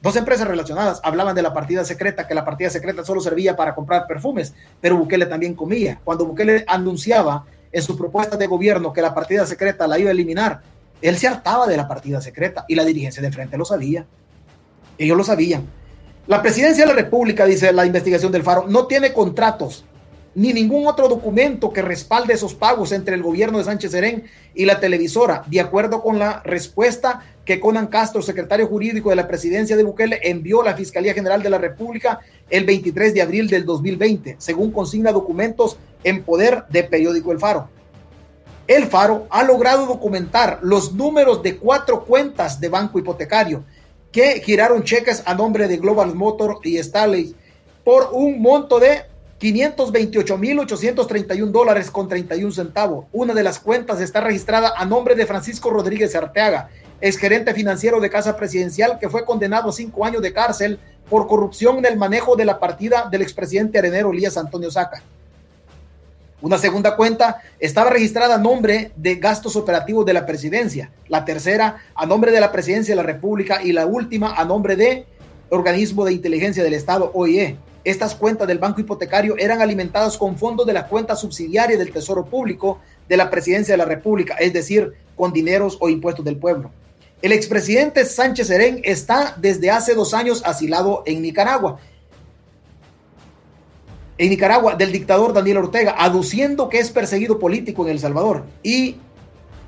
[0.00, 3.74] Dos empresas relacionadas hablaban de la partida secreta, que la partida secreta solo servía para
[3.74, 6.00] comprar perfumes, pero Bukele también comía.
[6.04, 10.12] Cuando Bukele anunciaba en su propuesta de gobierno que la partida secreta la iba a
[10.12, 10.62] eliminar,
[11.02, 14.06] él se hartaba de la partida secreta y la dirigencia de frente lo sabía.
[14.98, 15.66] Ellos lo sabían.
[16.26, 19.84] La presidencia de la República, dice la investigación del Faro, no tiene contratos
[20.34, 24.66] ni ningún otro documento que respalde esos pagos entre el gobierno de Sánchez Serén y
[24.66, 29.76] la televisora, de acuerdo con la respuesta que Conan Castro, secretario jurídico de la presidencia
[29.76, 33.64] de Bukele, envió a la Fiscalía General de la República el 23 de abril del
[33.64, 37.70] 2020, según consigna documentos en poder de periódico El Faro.
[38.68, 43.64] El Faro ha logrado documentar los números de cuatro cuentas de banco hipotecario
[44.12, 47.34] que giraron cheques a nombre de Global Motor y Stanley
[47.82, 49.04] por un monto de
[49.40, 53.06] 528.831 dólares con 31 centavos.
[53.10, 56.68] Una de las cuentas está registrada a nombre de Francisco Rodríguez Arteaga,
[57.00, 60.78] gerente financiero de Casa Presidencial, que fue condenado a cinco años de cárcel
[61.08, 65.02] por corrupción en el manejo de la partida del expresidente arenero Elías Antonio Saca.
[66.40, 71.78] Una segunda cuenta estaba registrada a nombre de gastos operativos de la presidencia, la tercera
[71.96, 75.04] a nombre de la presidencia de la República y la última a nombre de
[75.48, 77.56] Organismo de Inteligencia del Estado, OIE.
[77.82, 82.24] Estas cuentas del banco hipotecario eran alimentadas con fondos de la cuenta subsidiaria del Tesoro
[82.24, 86.70] Público de la presidencia de la República, es decir, con dineros o impuestos del pueblo.
[87.20, 91.80] El expresidente Sánchez Serén está desde hace dos años asilado en Nicaragua
[94.18, 98.44] en Nicaragua del dictador Daniel Ortega, aduciendo que es perseguido político en El Salvador.
[98.62, 98.96] Y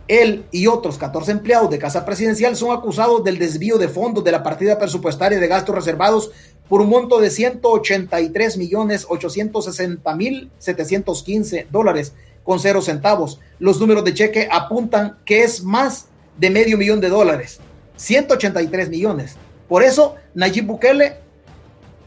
[0.08, 4.32] él y otros 14 empleados de Casa Presidencial son acusados del desvío de fondos de
[4.32, 6.32] la partida presupuestaria de gastos reservados
[6.68, 13.38] por un monto de 183 millones 860 mil 715 dólares con cero centavos.
[13.60, 16.06] Los números de cheque apuntan que es más
[16.38, 17.60] de medio millón de dólares,
[17.96, 19.36] 183 millones.
[19.68, 21.18] Por eso, Nayib Bukele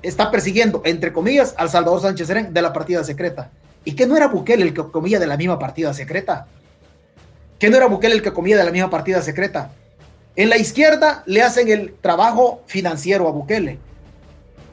[0.04, 3.50] está persiguiendo, entre comillas, al Salvador Sánchez Serén de la partida secreta.
[3.86, 6.48] ¿Y que no era Bukele el que comía de la misma partida secreta?
[7.58, 9.72] ¿Que no era Bukele el que comía de la misma partida secreta?
[10.36, 13.80] En la izquierda le hacen el trabajo financiero a Bukele.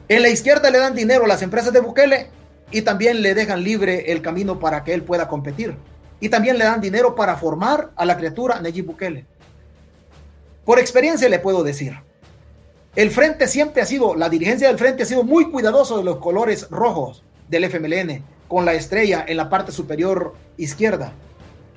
[0.09, 2.27] En la izquierda le dan dinero a las empresas de Bukele
[2.71, 5.75] y también le dejan libre el camino para que él pueda competir.
[6.19, 9.25] Y también le dan dinero para formar a la criatura Nayib Bukele.
[10.65, 11.95] Por experiencia le puedo decir,
[12.95, 16.17] el frente siempre ha sido, la dirigencia del frente ha sido muy cuidadoso de los
[16.17, 21.13] colores rojos del FMLN, con la estrella en la parte superior izquierda.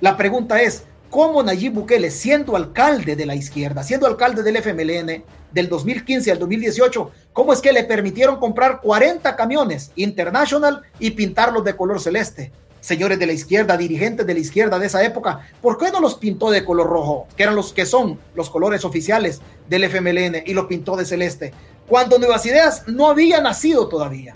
[0.00, 5.22] La pregunta es, ¿cómo Nayib Bukele, siendo alcalde de la izquierda, siendo alcalde del FMLN
[5.52, 11.62] del 2015 al 2018, cómo es que le permitieron comprar 40 camiones International y pintarlos
[11.62, 12.50] de color celeste?
[12.84, 16.16] Señores de la izquierda, dirigentes de la izquierda de esa época, ¿por qué no los
[16.16, 20.52] pintó de color rojo, que eran los que son los colores oficiales del FMLN, y
[20.52, 21.54] los pintó de celeste?
[21.88, 24.34] Cuando Nuevas Ideas no había nacido todavía.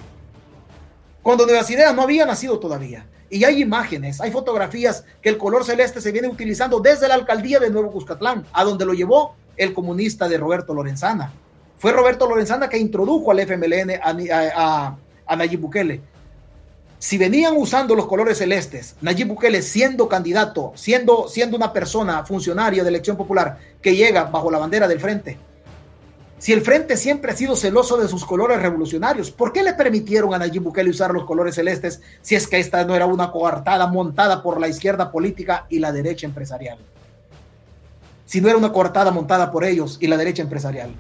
[1.23, 3.07] Cuando Nuevas Ideas no había nacido todavía.
[3.29, 7.61] Y hay imágenes, hay fotografías que el color celeste se viene utilizando desde la alcaldía
[7.61, 11.35] de Nuevo Cuscatlán, a donde lo llevó el comunista de Roberto Lorenzana.
[11.77, 16.01] Fue Roberto Lorenzana que introdujo al FMLN a, a Nayib Bukele
[16.99, 22.83] si venían usando los colores celestes, Nayib Bukele siendo candidato, siendo, siendo una persona funcionaria
[22.83, 25.39] de elección popular que llega bajo la bandera del frente,
[26.41, 30.33] Si el Frente siempre ha sido celoso de sus colores revolucionarios, ¿por qué le permitieron
[30.33, 33.89] a Nayib Bukele usar los colores celestes si es que esta no era una coartada
[33.89, 36.79] montada por la izquierda política y la derecha empresarial?
[38.25, 40.95] Si no era una coartada montada por ellos y la derecha empresarial.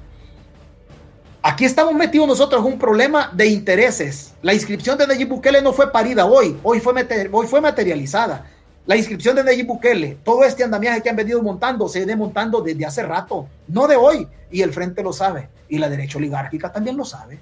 [1.40, 4.34] Aquí estamos metidos nosotros en un problema de intereses.
[4.42, 8.44] La inscripción de Nayib Bukele no fue parida hoy, hoy fue, hoy fue materializada.
[8.86, 12.60] La inscripción de Nayib Bukele, todo este andamiaje que han venido montando, se viene montando
[12.60, 14.26] desde hace rato, no de hoy.
[14.50, 15.48] Y el frente lo sabe.
[15.68, 17.38] Y la derecha oligárquica también lo sabe.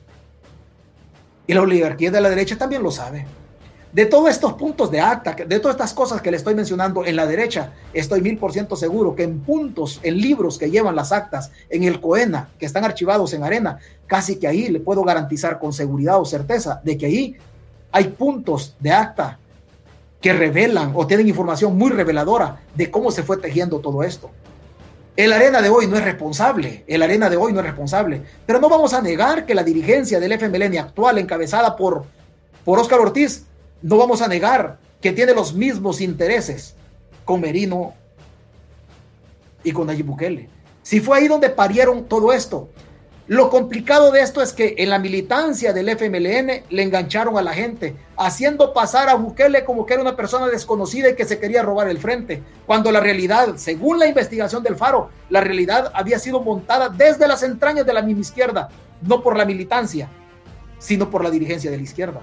[1.47, 3.25] Y la oligarquía de la derecha también lo sabe.
[3.97, 7.17] De todos estos puntos de acta, de todas estas cosas que le estoy mencionando en
[7.17, 11.13] la derecha, estoy mil por ciento seguro que en puntos, en libros que llevan las
[11.13, 15.59] actas, en el COENA, que están archivados en arena, casi que ahí le puedo garantizar
[15.59, 17.37] con seguridad o certeza de que ahí
[17.91, 19.39] hay puntos de acta
[20.21, 24.31] que revelan o tienen información muy reveladora de cómo se fue tejiendo todo esto.
[25.17, 28.61] El arena de hoy no es responsable, el arena de hoy no es responsable, pero
[28.61, 32.05] no vamos a negar que la dirigencia del FMLN actual, encabezada por,
[32.63, 33.47] por Ortiz,
[33.87, 36.75] no vamos a negar que tiene los mismos intereses
[37.25, 37.95] con Merino
[39.63, 40.49] y con Nayib Bukele.
[40.83, 42.69] Si fue ahí donde parieron todo esto,
[43.29, 47.53] lo complicado de esto es que en la militancia del FMLN le engancharon a la
[47.53, 51.63] gente, haciendo pasar a Bukele como que era una persona desconocida y que se quería
[51.63, 56.41] robar el frente, cuando la realidad, según la investigación del Faro, la realidad había sido
[56.41, 58.69] montada desde las entrañas de la misma izquierda,
[59.03, 60.09] no por la militancia,
[60.81, 62.21] sino por la dirigencia de la izquierda.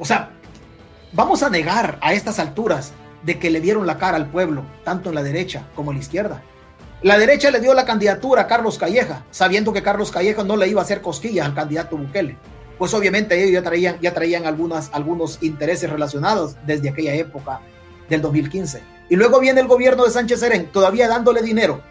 [0.00, 0.30] O sea,
[1.12, 5.10] vamos a negar a estas alturas de que le dieron la cara al pueblo, tanto
[5.10, 6.42] en la derecha como en la izquierda.
[7.02, 10.68] La derecha le dio la candidatura a Carlos Calleja, sabiendo que Carlos Calleja no le
[10.68, 12.38] iba a hacer cosquillas al candidato Bukele.
[12.78, 17.60] Pues obviamente ellos ya traían, ya traían algunas, algunos intereses relacionados desde aquella época
[18.08, 18.82] del 2015.
[19.10, 21.82] Y luego viene el gobierno de Sánchez Serén todavía dándole dinero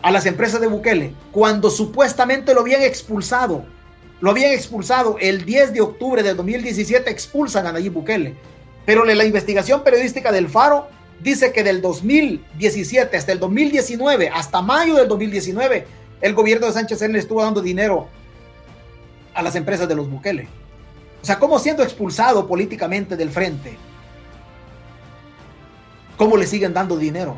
[0.00, 3.64] a las empresas de Bukele, cuando supuestamente lo habían expulsado.
[4.24, 8.34] Lo habían expulsado el 10 de octubre del 2017, expulsan a Nayib Bukele.
[8.86, 10.88] Pero la investigación periodística del Faro
[11.20, 15.86] dice que del 2017 hasta el 2019, hasta mayo del 2019,
[16.22, 18.08] el gobierno de Sánchez le estuvo dando dinero
[19.34, 20.48] a las empresas de los Bukele.
[21.20, 23.76] O sea, ¿cómo siendo expulsado políticamente del frente?
[26.16, 27.36] ¿Cómo le siguen dando dinero?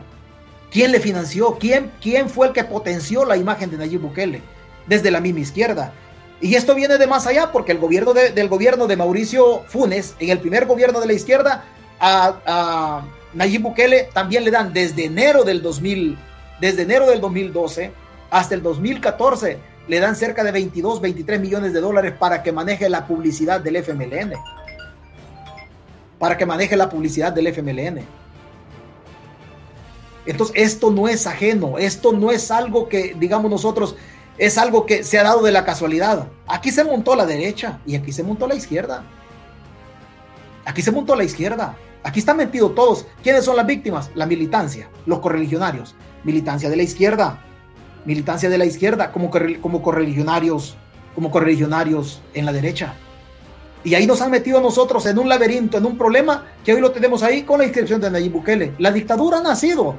[0.70, 1.56] ¿Quién le financió?
[1.58, 4.40] ¿Quién, quién fue el que potenció la imagen de Nayib Bukele?
[4.86, 5.92] Desde la misma izquierda.
[6.40, 10.30] Y esto viene de más allá porque el gobierno del gobierno de Mauricio Funes, en
[10.30, 11.64] el primer gobierno de la izquierda,
[11.98, 16.18] a, Nayib Bukele también le dan desde enero del 2000,
[16.60, 17.92] desde enero del 2012
[18.30, 22.88] hasta el 2014, le dan cerca de 22, 23 millones de dólares para que maneje
[22.88, 24.32] la publicidad del FMLN.
[26.18, 28.04] Para que maneje la publicidad del FMLN.
[30.26, 33.96] Entonces, esto no es ajeno, esto no es algo que, digamos nosotros,
[34.38, 36.28] es algo que se ha dado de la casualidad.
[36.46, 39.04] Aquí se montó la derecha y aquí se montó la izquierda.
[40.64, 41.76] Aquí se montó la izquierda.
[42.02, 43.06] Aquí están metidos todos.
[43.22, 44.10] ¿Quiénes son las víctimas?
[44.14, 45.94] La militancia, los correligionarios.
[46.24, 47.42] Militancia de la izquierda.
[48.04, 50.76] Militancia de la izquierda como, como correligionarios,
[51.14, 52.94] como correligionarios en la derecha.
[53.82, 56.80] Y ahí nos han metido a nosotros en un laberinto, en un problema que hoy
[56.80, 58.74] lo tenemos ahí con la inscripción de Nayib Bukele.
[58.78, 59.94] La dictadura ha nacido.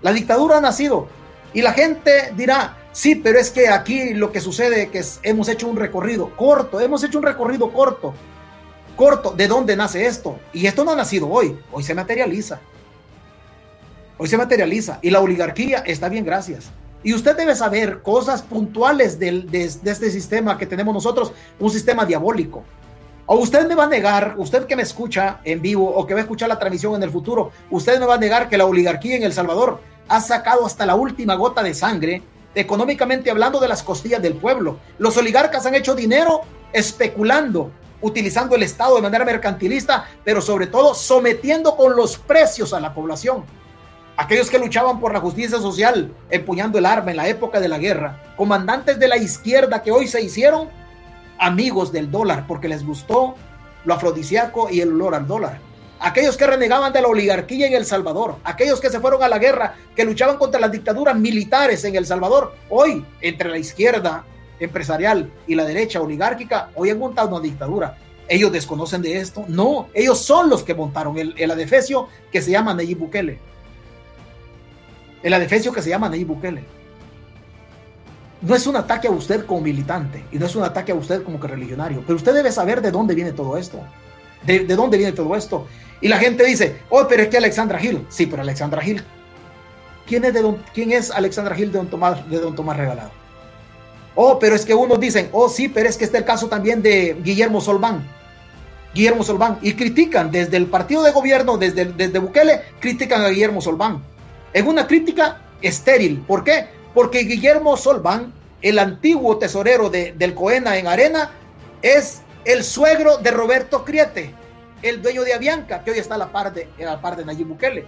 [0.00, 1.08] La dictadura ha nacido.
[1.52, 5.48] Y la gente dirá, sí, pero es que aquí lo que sucede es que hemos
[5.48, 8.14] hecho un recorrido corto, hemos hecho un recorrido corto
[8.96, 10.38] corto de dónde nace esto.
[10.52, 12.60] Y esto no ha nacido hoy, hoy se materializa.
[14.18, 16.70] Hoy se materializa y la oligarquía está bien, gracias.
[17.02, 22.06] Y usted debe saber cosas puntuales de, de, este sistema que tenemos nosotros, un sistema
[22.06, 22.62] diabólico.
[23.26, 26.20] O usted me va a negar, usted que me escucha en vivo o que va
[26.20, 29.16] a escuchar la transmisión en el futuro, usted me va a negar que la oligarquía
[29.16, 32.22] en El Salvador ha sacado hasta la última gota de sangre,
[32.54, 34.78] económicamente hablando, de las costillas del pueblo.
[34.98, 37.70] Los oligarcas han hecho dinero especulando
[38.02, 42.92] utilizando el Estado de manera mercantilista, pero sobre todo sometiendo con los precios a la
[42.92, 43.44] población.
[44.16, 47.78] Aquellos que luchaban por la justicia social, empuñando el arma en la época de la
[47.78, 50.68] guerra, comandantes de la izquierda que hoy se hicieron
[51.38, 53.36] amigos del dólar porque les gustó
[53.84, 55.71] lo afrodisíaco y el olor al dólar.
[56.04, 59.38] Aquellos que renegaban de la oligarquía en El Salvador, aquellos que se fueron a la
[59.38, 64.24] guerra, que luchaban contra las dictaduras militares en El Salvador, hoy entre la izquierda
[64.58, 67.96] empresarial y la derecha oligárquica hoy han montado una dictadura.
[68.26, 69.44] ¿Ellos desconocen de esto?
[69.46, 73.38] No, ellos son los que montaron el, el adefesio que se llama Nayib Bukele.
[75.22, 76.64] El adefesio que se llama Nayib Bukele.
[78.40, 81.22] No es un ataque a usted como militante y no es un ataque a usted
[81.22, 83.78] como que religionario, pero usted debe saber de dónde viene todo esto.
[84.44, 85.66] De, de dónde viene todo esto.
[86.00, 88.04] Y la gente dice, oh, pero es que Alexandra Gil.
[88.08, 89.02] Sí, pero Alexandra Gil
[90.06, 93.10] ¿quién es, de don, quién es Alexandra Gil de don, Tomás, de don Tomás Regalado?
[94.14, 96.82] Oh, pero es que unos dicen, oh sí, pero es que está el caso también
[96.82, 98.06] de Guillermo Solván.
[98.94, 99.58] Guillermo Solván.
[99.62, 104.02] Y critican desde el partido de gobierno, desde, desde Bukele, critican a Guillermo Solván.
[104.52, 106.22] En una crítica estéril.
[106.26, 106.66] ¿Por qué?
[106.92, 111.30] Porque Guillermo Solván, el antiguo tesorero de, del Coena en Arena,
[111.80, 114.34] es el suegro de Roberto Criete,
[114.82, 117.86] el dueño de Avianca, que hoy está a la par de, de Nayib Bukele.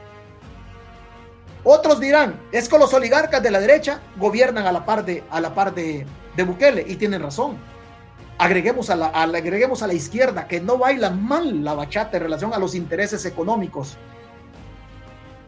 [1.64, 5.40] Otros dirán, es que los oligarcas de la derecha gobiernan a la par de, a
[5.40, 7.56] la par de Bukele, y tienen razón.
[8.36, 12.52] Agreguemos a, la, agreguemos a la izquierda que no baila mal la bachata en relación
[12.52, 13.96] a los intereses económicos.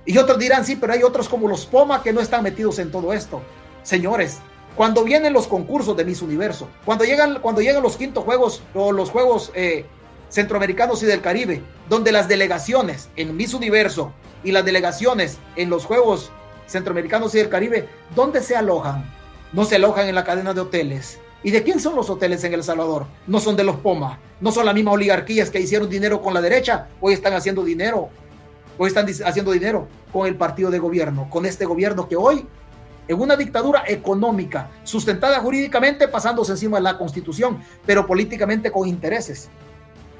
[0.05, 2.93] Y otros dirán, sí, pero hay otros como los Poma que no están metidos en
[2.93, 3.43] todo esto.
[3.83, 4.39] Señores,
[4.77, 8.93] cuando vienen los concursos de Miss Universo, cuando llegan, cuando llegan los quintos juegos o
[8.93, 9.87] los juegos eh,
[10.29, 14.13] centroamericanos y del Caribe, donde las delegaciones en Miss Universo
[14.45, 16.31] y las delegaciones en los juegos
[16.67, 19.11] centroamericanos y del Caribe, ¿dónde se alojan?
[19.53, 21.19] No se alojan en la cadena de hoteles.
[21.43, 23.07] ¿Y de quién son los hoteles en El Salvador?
[23.27, 26.43] No son de los Poma, no son las mismas oligarquías que hicieron dinero con la
[26.43, 28.11] derecha, hoy están haciendo dinero,
[28.77, 32.47] hoy están haciendo dinero con el partido de gobierno, con este gobierno que hoy
[33.09, 39.49] en una dictadura económica, sustentada jurídicamente pasándose encima de la constitución, pero políticamente con intereses.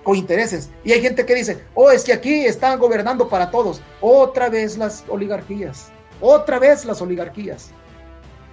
[0.03, 0.71] Con intereses.
[0.85, 3.81] Y hay gente que dice, oh, es que aquí están gobernando para todos.
[4.01, 5.91] Otra vez las oligarquías.
[6.21, 7.71] Otra vez las oligarquías.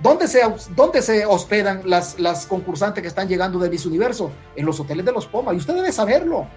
[0.01, 0.41] ¿Dónde se,
[0.75, 4.31] dónde se hospedan las, las concursantes que están llegando de Miss Universo?
[4.55, 5.53] En los hoteles de los Poma.
[5.53, 6.47] Y usted debe saberlo.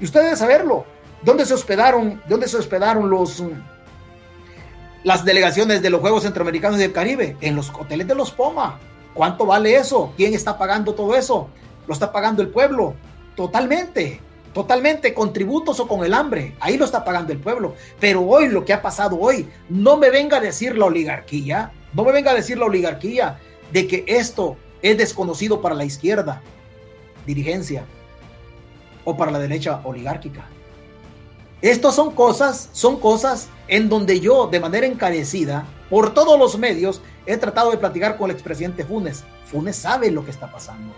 [0.00, 0.86] Y usted debe saberlo.
[1.22, 3.44] ¿Dónde se hospedaron, dónde se hospedaron los,
[5.02, 8.78] las delegaciones de los Juegos Centroamericanos y del Caribe en los hoteles de los Poma.
[9.14, 10.12] ¿Cuánto vale eso?
[10.16, 11.48] ¿Quién está pagando todo eso?
[11.86, 12.94] Lo está pagando el pueblo.
[13.34, 14.20] Totalmente.
[14.52, 16.54] Totalmente, con tributos o con el hambre.
[16.58, 17.74] Ahí lo está pagando el pueblo.
[18.00, 22.02] Pero hoy, lo que ha pasado hoy, no me venga a decir la oligarquía, no
[22.02, 23.38] me venga a decir la oligarquía
[23.72, 26.42] de que esto es desconocido para la izquierda,
[27.26, 27.84] dirigencia,
[29.04, 30.46] o para la derecha oligárquica.
[31.62, 37.02] Estas son cosas, son cosas en donde yo, de manera encarecida, por todos los medios,
[37.26, 39.24] he tratado de platicar con el expresidente Funes.
[39.44, 40.94] Funes sabe lo que está pasando.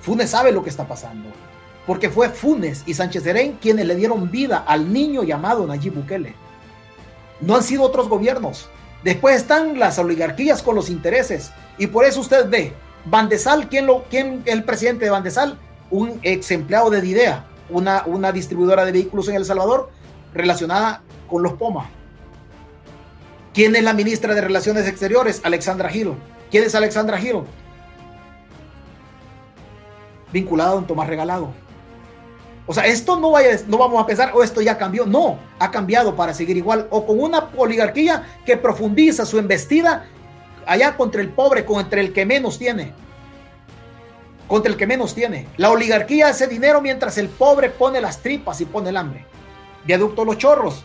[0.00, 1.28] Funes sabe lo que está pasando.
[1.86, 6.34] Porque fue Funes y Sánchez Serén quienes le dieron vida al niño llamado Nayib Bukele.
[7.40, 8.68] No han sido otros gobiernos.
[9.04, 11.52] Después están las oligarquías con los intereses.
[11.78, 12.72] Y por eso usted ve,
[13.04, 15.58] Bandesal, ¿quién, lo, quién el presidente de Bandesal?
[15.90, 19.90] Un ex de Didea una, una distribuidora de vehículos en El Salvador
[20.32, 21.88] relacionada con los POMA.
[23.52, 25.40] ¿Quién es la ministra de Relaciones Exteriores?
[25.44, 26.16] Alexandra Giro.
[26.50, 27.46] ¿Quién es Alexandra Giro?
[30.32, 31.52] Vinculada a don Tomás Regalado.
[32.66, 35.06] O sea, esto no, vaya, no vamos a pensar, o oh, esto ya cambió.
[35.06, 36.88] No, ha cambiado para seguir igual.
[36.90, 40.06] O con una oligarquía que profundiza su embestida
[40.66, 43.03] allá contra el pobre, contra el que menos tiene
[44.48, 45.46] contra el que menos tiene.
[45.56, 49.26] La oligarquía hace dinero mientras el pobre pone las tripas y pone el hambre.
[49.84, 50.84] Viaducto Los Chorros,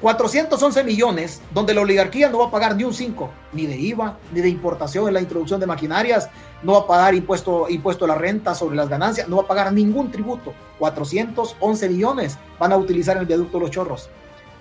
[0.00, 4.16] 411 millones, donde la oligarquía no va a pagar ni un 5, ni de IVA,
[4.32, 6.28] ni de importación en la introducción de maquinarias,
[6.62, 9.46] no va a pagar impuesto, impuesto a la renta sobre las ganancias, no va a
[9.48, 10.54] pagar ningún tributo.
[10.78, 14.08] 411 millones van a utilizar el viaducto Los Chorros.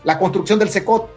[0.03, 1.09] La construcción del SECOT,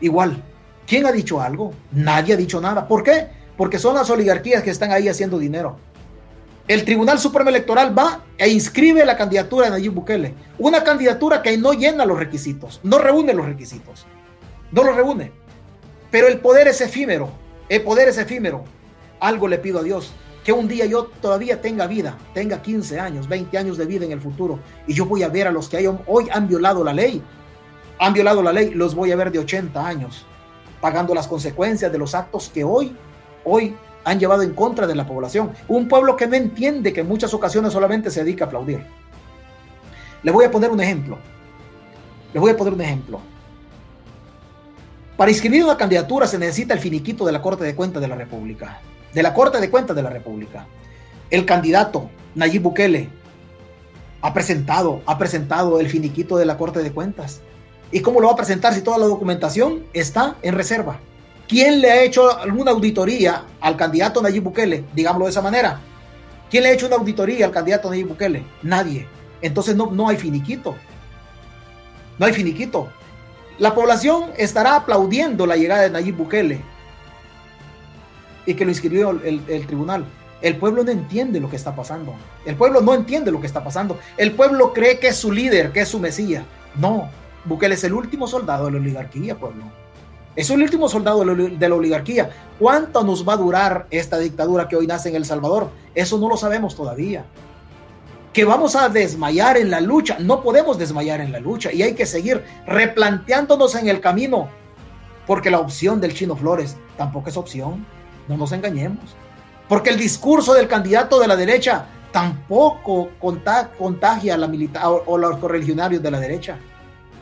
[0.00, 0.42] igual.
[0.86, 1.72] ¿Quién ha dicho algo?
[1.92, 2.86] Nadie ha dicho nada.
[2.86, 3.43] ¿Por qué?
[3.56, 5.76] Porque son las oligarquías que están ahí haciendo dinero.
[6.66, 10.34] El Tribunal Supremo Electoral va e inscribe la candidatura de Nayib Bukele.
[10.58, 14.06] Una candidatura que no llena los requisitos, no reúne los requisitos,
[14.72, 15.30] no los reúne.
[16.10, 17.28] Pero el poder es efímero,
[17.68, 18.64] el poder es efímero.
[19.20, 23.28] Algo le pido a Dios, que un día yo todavía tenga vida, tenga 15 años,
[23.28, 25.88] 20 años de vida en el futuro, y yo voy a ver a los que
[26.06, 27.22] hoy han violado la ley,
[27.98, 30.26] han violado la ley, los voy a ver de 80 años,
[30.80, 32.94] pagando las consecuencias de los actos que hoy
[33.44, 35.52] hoy han llevado en contra de la población.
[35.68, 38.84] Un pueblo que no entiende que en muchas ocasiones solamente se dedica a aplaudir.
[40.22, 41.18] Le voy a poner un ejemplo.
[42.32, 43.20] Le voy a poner un ejemplo.
[45.16, 48.16] Para inscribir una candidatura se necesita el finiquito de la Corte de Cuentas de la
[48.16, 48.80] República.
[49.12, 50.66] De la Corte de Cuentas de la República.
[51.30, 53.08] El candidato Nayib Bukele
[54.20, 57.40] ha presentado, ha presentado el finiquito de la Corte de Cuentas.
[57.92, 60.98] ¿Y cómo lo va a presentar si toda la documentación está en reserva?
[61.48, 64.84] ¿Quién le ha hecho alguna auditoría al candidato Nayib Bukele?
[64.94, 65.80] Digámoslo de esa manera.
[66.50, 68.44] ¿Quién le ha hecho una auditoría al candidato Nayib Bukele?
[68.62, 69.06] Nadie.
[69.42, 70.74] Entonces no, no hay finiquito.
[72.18, 72.88] No hay finiquito.
[73.58, 76.60] La población estará aplaudiendo la llegada de Nayib Bukele
[78.46, 80.06] y que lo inscribió el, el, tribunal.
[80.40, 82.14] El pueblo no entiende lo que está pasando.
[82.44, 83.98] El pueblo no entiende lo que está pasando.
[84.16, 86.44] El pueblo cree que es su líder, que es su mesía.
[86.74, 87.10] No,
[87.44, 89.83] Bukele es el último soldado de la oligarquía, pueblo.
[90.36, 92.30] Es el último soldado de la oligarquía.
[92.58, 95.70] ¿Cuánto nos va a durar esta dictadura que hoy nace en El Salvador?
[95.94, 97.24] Eso no lo sabemos todavía.
[98.32, 100.16] Que vamos a desmayar en la lucha.
[100.18, 104.48] No podemos desmayar en la lucha y hay que seguir replanteándonos en el camino.
[105.26, 107.86] Porque la opción del Chino Flores tampoco es opción.
[108.26, 109.14] No nos engañemos.
[109.68, 116.18] Porque el discurso del candidato de la derecha tampoco contagia a los correligionarios de la
[116.18, 116.58] derecha.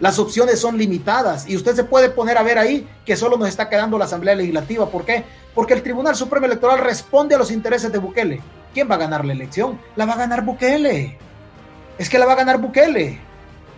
[0.00, 3.48] Las opciones son limitadas y usted se puede poner a ver ahí que solo nos
[3.48, 4.88] está quedando la Asamblea Legislativa.
[4.90, 5.24] ¿Por qué?
[5.54, 8.40] Porque el Tribunal Supremo Electoral responde a los intereses de Bukele.
[8.74, 9.78] ¿Quién va a ganar la elección?
[9.96, 11.18] La va a ganar Bukele.
[11.98, 13.20] Es que la va a ganar Bukele.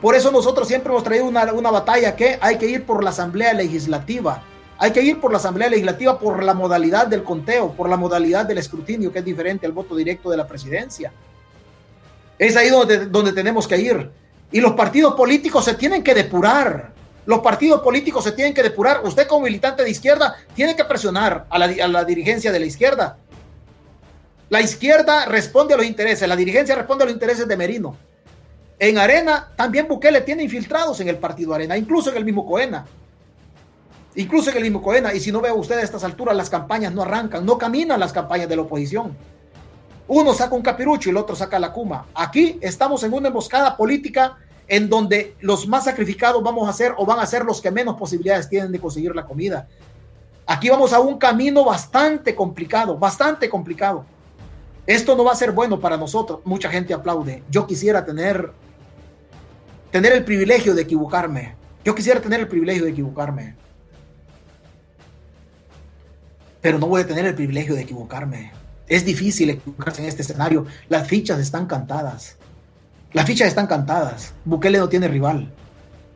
[0.00, 3.10] Por eso nosotros siempre hemos traído una, una batalla que hay que ir por la
[3.10, 4.42] Asamblea Legislativa.
[4.78, 8.44] Hay que ir por la Asamblea Legislativa por la modalidad del conteo, por la modalidad
[8.44, 11.12] del escrutinio, que es diferente al voto directo de la presidencia.
[12.38, 14.10] Es ahí donde, donde tenemos que ir.
[14.54, 16.92] Y los partidos políticos se tienen que depurar.
[17.26, 19.00] Los partidos políticos se tienen que depurar.
[19.02, 23.18] Usted como militante de izquierda tiene que presionar a la, dirigencia de la izquierda.
[24.50, 27.96] La izquierda responde a los intereses, la dirigencia responde a los intereses de Merino.
[28.78, 32.86] En Arena, también Bukele tiene infiltrados en el partido Arena, incluso en el mismo Coena.
[34.14, 35.12] Incluso en el mismo Coena.
[35.12, 38.12] Y si no ve usted a estas alturas, las campañas no arrancan, no caminan las
[38.12, 39.16] campañas de la oposición.
[40.06, 42.06] Uno saca un capirucho y el otro saca la cuma.
[42.14, 47.04] Aquí estamos en una emboscada política en donde los más sacrificados vamos a ser o
[47.04, 49.68] van a ser los que menos posibilidades tienen de conseguir la comida.
[50.46, 54.04] Aquí vamos a un camino bastante complicado, bastante complicado.
[54.86, 56.40] Esto no va a ser bueno para nosotros.
[56.44, 57.42] Mucha gente aplaude.
[57.50, 58.52] Yo quisiera tener
[59.90, 61.54] tener el privilegio de equivocarme.
[61.84, 63.54] Yo quisiera tener el privilegio de equivocarme.
[66.60, 68.52] Pero no voy a tener el privilegio de equivocarme.
[68.88, 70.66] Es difícil equivocarse en este escenario.
[70.88, 72.36] Las fichas están cantadas.
[73.14, 74.34] Las fichas están cantadas.
[74.44, 75.48] Bukele no tiene rival.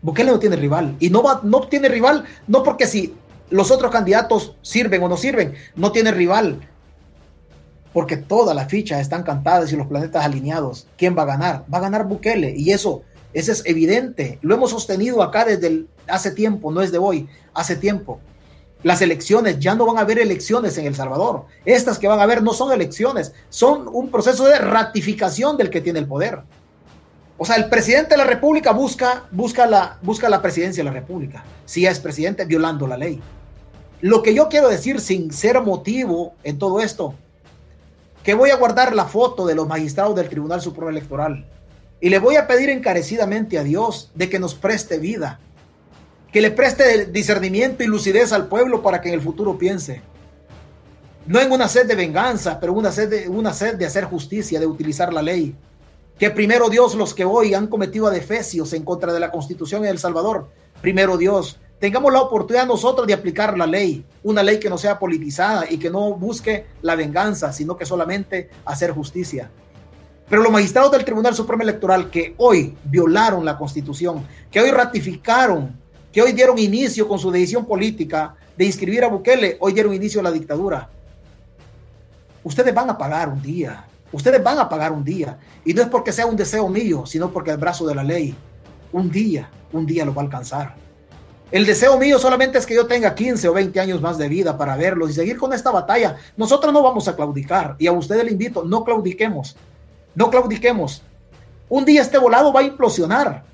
[0.03, 0.97] Bukele no tiene rival.
[0.99, 3.15] Y no, va, no tiene rival, no porque si
[3.51, 6.59] los otros candidatos sirven o no sirven, no tiene rival.
[7.93, 10.89] Porque todas las fichas están cantadas y los planetas alineados.
[10.97, 11.65] ¿Quién va a ganar?
[11.73, 12.53] Va a ganar Bukele.
[12.57, 14.41] Y eso, eso es evidente.
[14.43, 18.19] Lo hemos sostenido acá desde hace tiempo, no es de hoy, hace tiempo.
[18.83, 21.47] Las elecciones, ya no van a haber elecciones en El Salvador.
[21.65, 25.81] Estas que van a haber no son elecciones, son un proceso de ratificación del que
[25.81, 26.43] tiene el poder.
[27.39, 30.95] O sea, el presidente de la República busca, busca, la, busca la presidencia de la
[30.95, 33.21] República, si es presidente violando la ley.
[34.01, 37.15] Lo que yo quiero decir sin ser motivo en todo esto,
[38.23, 41.47] que voy a guardar la foto de los magistrados del Tribunal Supremo Electoral
[42.01, 45.41] y le voy a pedir encarecidamente a Dios de que nos preste vida
[46.33, 50.03] que le preste discernimiento y lucidez al pueblo para que en el futuro piense.
[51.27, 54.67] No en una sed de venganza, pero una sed una sed de hacer justicia, de
[54.67, 55.55] utilizar la ley.
[56.19, 59.91] Que primero Dios, los que hoy han cometido adefesios en contra de la Constitución en
[59.91, 60.49] El Salvador,
[60.81, 64.99] primero Dios, tengamos la oportunidad nosotros de aplicar la ley, una ley que no sea
[64.99, 69.49] politizada y que no busque la venganza, sino que solamente hacer justicia.
[70.29, 75.79] Pero los magistrados del Tribunal Supremo Electoral que hoy violaron la Constitución, que hoy ratificaron
[76.13, 80.21] que hoy dieron inicio con su decisión política de inscribir a Bukele, hoy dieron inicio
[80.21, 80.89] a la dictadura.
[82.43, 85.39] Ustedes van a pagar un día, ustedes van a pagar un día.
[85.65, 88.37] Y no es porque sea un deseo mío, sino porque el brazo de la ley,
[88.93, 90.75] un día, un día lo va a alcanzar.
[91.51, 94.59] El deseo mío solamente es que yo tenga 15 o 20 años más de vida
[94.59, 96.17] para verlos y seguir con esta batalla.
[96.37, 99.57] Nosotros no vamos a claudicar y a ustedes le invito, no claudiquemos,
[100.15, 101.03] no claudiquemos.
[101.71, 103.45] Un día este volado va a implosionar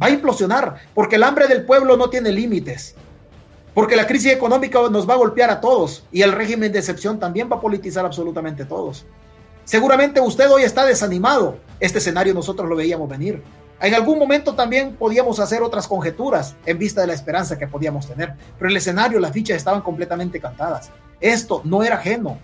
[0.00, 2.94] va a implosionar, porque el hambre del pueblo no tiene límites,
[3.74, 7.18] porque la crisis económica nos va a golpear a todos y el régimen de excepción
[7.18, 9.06] también va a politizar absolutamente todos.
[9.68, 11.58] Seguramente usted hoy está desanimado.
[11.78, 13.42] Este escenario nosotros lo veíamos venir.
[13.82, 18.08] En algún momento también podíamos hacer otras conjeturas en vista de la esperanza que podíamos
[18.08, 20.90] tener, pero el escenario, las fichas estaban completamente cantadas.
[21.20, 22.38] Esto no era ajeno,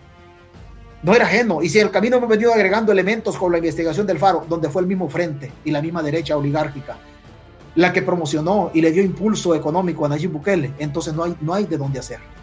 [1.03, 1.63] no era ajeno.
[1.63, 4.83] Y si el camino hemos venido agregando elementos con la investigación del Faro, donde fue
[4.83, 6.99] el mismo frente y la misma derecha oligárquica,
[7.75, 11.55] la que promocionó y le dio impulso económico a Nayib Bukele, entonces no hay, no
[11.55, 12.34] hay de dónde hacer.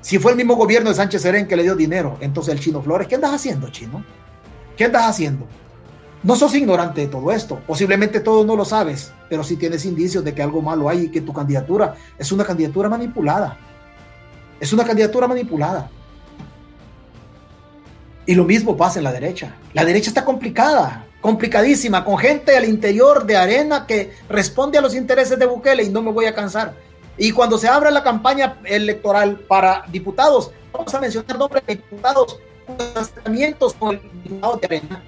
[0.00, 2.82] Si fue el mismo gobierno de Sánchez Serén que le dio dinero, entonces el Chino
[2.82, 4.04] Flores, ¿qué andas haciendo, Chino?
[4.76, 5.46] ¿Qué andas haciendo?
[6.22, 10.24] No sos ignorante de todo esto, posiblemente todo no lo sabes, pero sí tienes indicios
[10.24, 13.58] de que algo malo hay y que tu candidatura es una candidatura manipulada.
[14.58, 15.90] Es una candidatura manipulada.
[18.26, 19.56] Y lo mismo pasa en la derecha.
[19.72, 24.94] La derecha está complicada complicadísima, con gente al interior de Arena que responde a los
[24.94, 26.74] intereses de Bukele y no me voy a cansar.
[27.20, 32.38] Y cuando se abra la campaña electoral para diputados, vamos a mencionar nombres de diputados
[32.94, 35.02] lanzamientos con el diputado de Arena,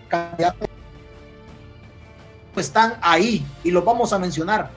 [2.55, 4.69] están ahí y los vamos a mencionar.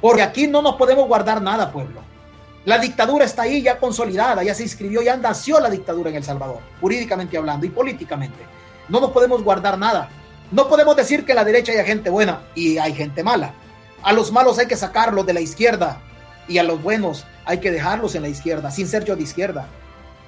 [0.00, 2.00] Porque aquí no nos podemos guardar nada, pueblo.
[2.64, 6.22] La dictadura está ahí ya consolidada, ya se inscribió, ya nació la dictadura en El
[6.22, 8.38] Salvador, jurídicamente hablando y políticamente.
[8.88, 10.10] No nos podemos guardar nada.
[10.52, 13.52] No podemos decir que a la derecha hay gente buena y hay gente mala.
[14.00, 16.00] A los malos hay que sacarlos de la izquierda
[16.48, 19.66] y a los buenos hay que dejarlos en la izquierda, sin ser yo de izquierda.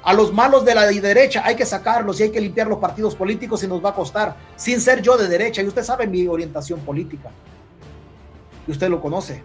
[0.02, 3.14] A los malos de la derecha hay que sacarlos y hay que limpiar los partidos
[3.14, 5.62] políticos y nos va a costar, sin ser yo de derecha.
[5.62, 7.30] Y usted sabe mi orientación política.
[8.66, 9.42] Y usted lo conoce.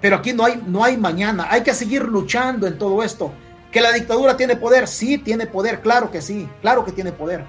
[0.00, 1.46] Pero aquí no hay, no hay mañana.
[1.50, 3.32] Hay que seguir luchando en todo esto.
[3.72, 4.86] Que la dictadura tiene poder.
[4.86, 5.80] Sí, tiene poder.
[5.80, 6.46] Claro que sí.
[6.60, 7.44] Claro que tiene poder.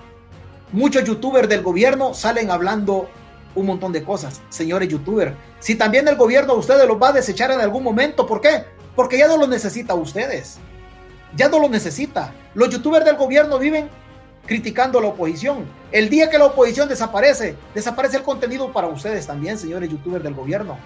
[0.72, 3.10] Muchos youtubers del gobierno salen hablando
[3.56, 4.42] un montón de cosas.
[4.50, 8.26] Señores youtubers, si también el gobierno a ustedes los va a desechar en algún momento,
[8.26, 8.66] ¿por qué?
[8.96, 10.58] Porque ya no lo necesita a ustedes.
[11.36, 12.34] Ya no lo necesita.
[12.54, 13.90] Los youtubers del gobierno viven
[14.46, 15.66] criticando a la oposición.
[15.92, 20.34] El día que la oposición desaparece, desaparece el contenido para ustedes también, señores youtubers del
[20.34, 20.78] gobierno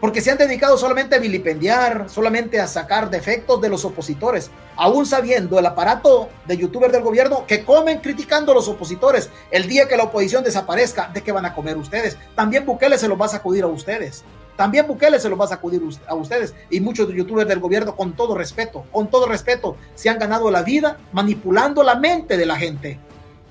[0.00, 5.06] porque se han dedicado solamente a vilipendiar, solamente a sacar defectos de los opositores, aún
[5.06, 9.30] sabiendo el aparato de youtubers del gobierno que comen criticando a los opositores.
[9.50, 12.16] El día que la oposición desaparezca, ¿de qué van a comer ustedes?
[12.34, 14.24] También Bukele se los va a sacudir a ustedes.
[14.56, 16.54] También Bukele se los va a sacudir a ustedes.
[16.70, 20.62] Y muchos youtubers del gobierno, con todo respeto, con todo respeto, se han ganado la
[20.62, 22.98] vida manipulando la mente de la gente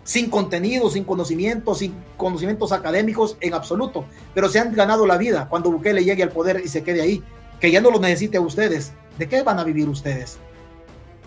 [0.08, 5.48] sin contenido, sin conocimientos, sin conocimientos académicos en absoluto, pero se han ganado la vida
[5.50, 7.22] cuando Bukele llegue al poder y se quede ahí,
[7.60, 8.94] que ya no lo necesite a ustedes.
[9.18, 10.38] ¿De qué van a vivir ustedes?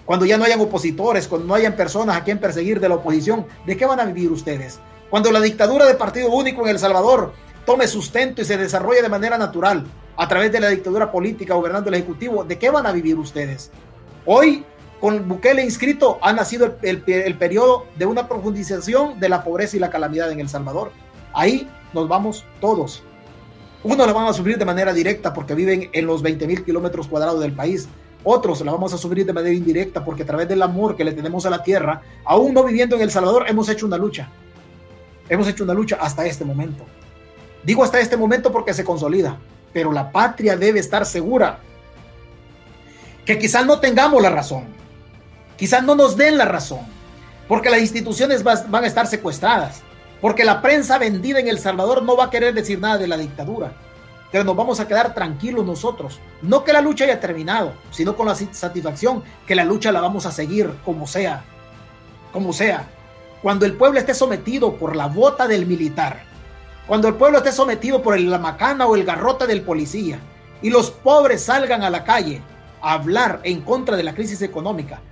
[0.06, 3.44] Cuando ya no hayan opositores, cuando no hayan personas a quien perseguir de la oposición,
[3.66, 4.80] ¿de qué van a vivir ustedes?
[5.10, 7.34] Cuando la dictadura de partido único en El Salvador
[7.66, 9.84] tome sustento y se desarrolle de manera natural
[10.16, 13.70] a través de la dictadura política gobernando el Ejecutivo, ¿de qué van a vivir ustedes?
[14.24, 14.64] Hoy
[15.00, 19.90] con Bukele inscrito ha nacido el, periodo de una profundización de la pobreza y la
[19.90, 20.92] calamidad en El Salvador.
[21.32, 23.02] Ahí nos vamos todos.
[23.82, 27.08] Unos la van a sufrir de manera directa porque viven en los 20 mil kilómetros
[27.08, 27.88] cuadrados del país.
[28.22, 31.12] Otros la vamos a sufrir de manera indirecta porque a través del amor que le
[31.12, 34.28] tenemos a la tierra, aún no viviendo en El Salvador, hemos hecho una lucha.
[35.30, 36.84] Hemos hecho una lucha hasta este momento.
[37.62, 39.38] Digo hasta este momento porque se consolida,
[39.72, 41.60] pero la patria debe estar segura
[43.24, 44.79] que quizás no tengamos la razón,
[45.60, 46.80] Quizás no nos den la razón,
[47.46, 49.82] porque las instituciones van a estar secuestradas,
[50.22, 53.18] porque la prensa vendida en El Salvador no va a querer decir nada de la
[53.18, 53.74] dictadura.
[54.32, 56.18] Pero nos vamos a quedar tranquilos nosotros.
[56.40, 60.24] No que la lucha haya terminado, sino con la satisfacción que la lucha la vamos
[60.24, 61.44] a seguir como sea.
[62.32, 62.88] Como sea.
[63.42, 66.22] Cuando el pueblo esté sometido por la bota del militar,
[66.86, 70.20] cuando el pueblo esté sometido por la macana o el garrote del policía,
[70.62, 72.40] y los pobres salgan a la calle
[72.80, 75.02] a hablar en contra de la crisis económica,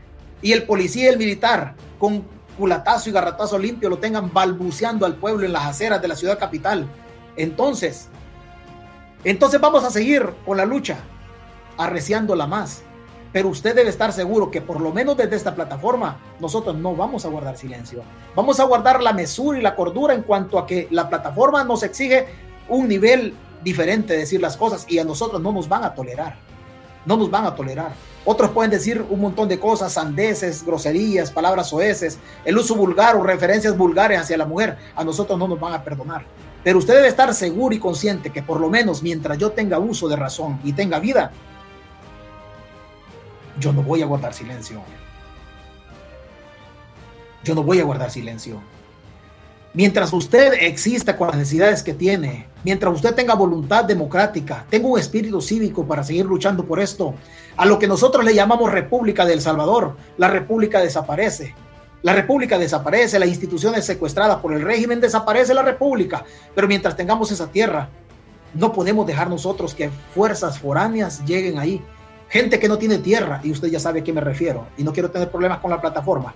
[0.43, 2.25] y el policía y el militar con
[2.57, 6.39] culatazo y garratazo limpio lo tengan balbuceando al pueblo en las aceras de la ciudad
[6.39, 6.89] capital.
[7.37, 8.09] Entonces,
[9.25, 10.99] entonces vamos a seguir con la lucha,
[11.77, 12.83] arreciándola más.
[13.33, 17.25] Pero usted debe estar seguro que por lo menos desde esta plataforma nosotros no vamos
[17.25, 18.03] a guardar silencio.
[18.35, 21.83] Vamos a guardar la mesura y la cordura en cuanto a que la plataforma nos
[21.83, 22.27] exige
[22.69, 26.48] un nivel diferente de decir las cosas y a nosotros no nos van a tolerar.
[27.09, 27.93] No nos van a tolerar.
[28.27, 33.23] Otros pueden decir un montón de cosas, sandeces, groserías, palabras oeces, el uso vulgar o
[33.23, 34.77] referencias vulgares hacia la mujer.
[34.95, 36.27] A nosotros no nos van a perdonar.
[36.63, 40.07] Pero usted debe estar seguro y consciente que por lo menos mientras yo tenga uso
[40.07, 41.33] de razón y tenga vida,
[43.59, 44.83] yo no voy a guardar silencio.
[47.43, 48.61] Yo no voy a guardar silencio.
[49.79, 54.99] Mientras usted exista con las necesidades que tiene, mientras usted tenga voluntad democrática, tenga un
[54.99, 57.15] espíritu cívico para seguir luchando por esto,
[57.57, 61.55] a lo que nosotros le llamamos República del Salvador, la República desaparece.
[62.03, 66.25] La República desaparece, las instituciones secuestradas por el régimen desaparece la República.
[66.57, 67.89] Pero mientras tengamos esa tierra,
[68.55, 71.81] no podemos dejar nosotros que fuerzas foráneas lleguen ahí.
[72.31, 74.93] Gente que no tiene tierra, y usted ya sabe a qué me refiero, y no
[74.93, 76.35] quiero tener problemas con la plataforma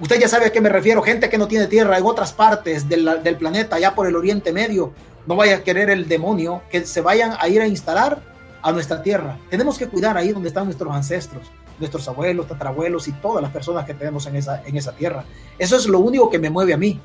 [0.00, 2.88] Usted ya sabe a qué me refiero, gente que no tiene tierra en otras partes
[2.88, 4.92] del, planeta, allá por el Oriente Medio,
[5.26, 8.22] no vaya a querer el demonio que se vayan a ir a instalar
[8.62, 9.38] a nuestra tierra.
[9.50, 13.84] Tenemos que cuidar ahí donde están nuestros ancestros, nuestros abuelos, tatarabuelos y todas las personas
[13.86, 15.24] que tenemos en esa, en esa tierra.
[15.58, 17.00] Eso es lo único que me mueve a mí.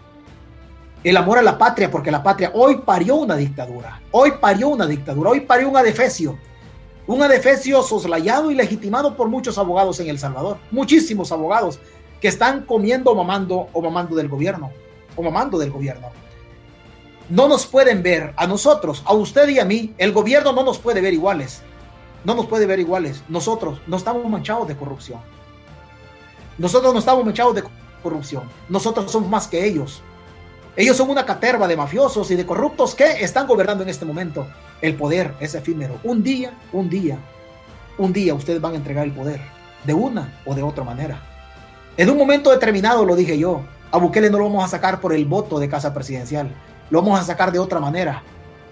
[1.04, 4.86] El amor a la patria, porque la patria hoy parió una dictadura, hoy parió una
[4.86, 6.38] dictadura, hoy parió un adefesio,
[7.08, 11.80] un adefesio soslayado y legitimado por muchos abogados en El Salvador, muchísimos abogados
[12.24, 14.72] que están comiendo o mamando o mamando del gobierno,
[15.18, 16.08] o mamando del gobierno.
[17.28, 20.80] No nos pueden ver a nosotros, a usted y a mí, el gobierno no nos
[20.80, 21.64] puede ver iguales.
[22.24, 23.26] No nos puede ver iguales.
[23.28, 25.20] Nosotros no estamos manchados de corrupción.
[26.58, 27.66] Nosotros no estamos manchados de
[28.02, 28.44] corrupción.
[28.70, 30.02] Nosotros somos más que ellos.
[30.78, 34.48] Ellos son una caterva de mafiosos y de corruptos que están gobernando en este momento.
[34.80, 36.00] El poder es efímero.
[36.06, 37.18] Un día, un día,
[37.98, 39.42] un día ustedes van a entregar el poder,
[39.84, 41.33] de una o de otra manera.
[41.96, 45.14] En un momento determinado, lo dije yo, a Bukele no lo vamos a sacar por
[45.14, 46.52] el voto de casa presidencial,
[46.90, 48.24] lo vamos a sacar de otra manera.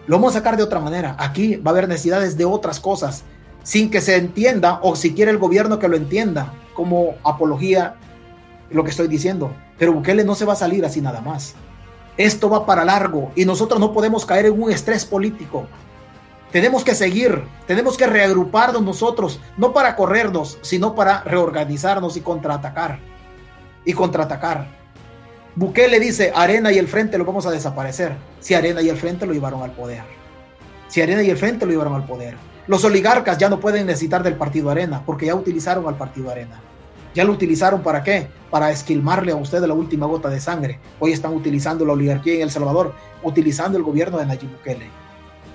[0.07, 1.15] Lo vamos a sacar de otra manera.
[1.19, 3.23] Aquí va a haber necesidades de otras cosas,
[3.61, 7.95] sin que se entienda o si quiere el gobierno que lo entienda como apología
[8.71, 9.51] lo que estoy diciendo.
[9.77, 11.53] Pero Bukele no se va a salir así nada más.
[12.17, 15.67] Esto va para largo y nosotros no podemos caer en un estrés político.
[16.51, 23.10] Tenemos que seguir, tenemos que reagruparnos nosotros, no para corrernos, sino para reorganizarnos y contraatacar.
[23.85, 24.67] Y contraatacar.
[25.55, 28.15] Bukele dice, Arena y el Frente lo vamos a desaparecer.
[28.39, 30.03] Si Arena y el Frente lo llevaron al poder.
[30.87, 32.35] Si Arena y el Frente lo llevaron al poder.
[32.67, 36.61] Los oligarcas ya no pueden necesitar del partido Arena, porque ya utilizaron al partido Arena.
[37.13, 38.27] Ya lo utilizaron para qué?
[38.49, 40.79] Para esquilmarle a usted la última gota de sangre.
[40.99, 45.00] Hoy están utilizando la oligarquía en El Salvador, utilizando el gobierno de Nayib Bukele.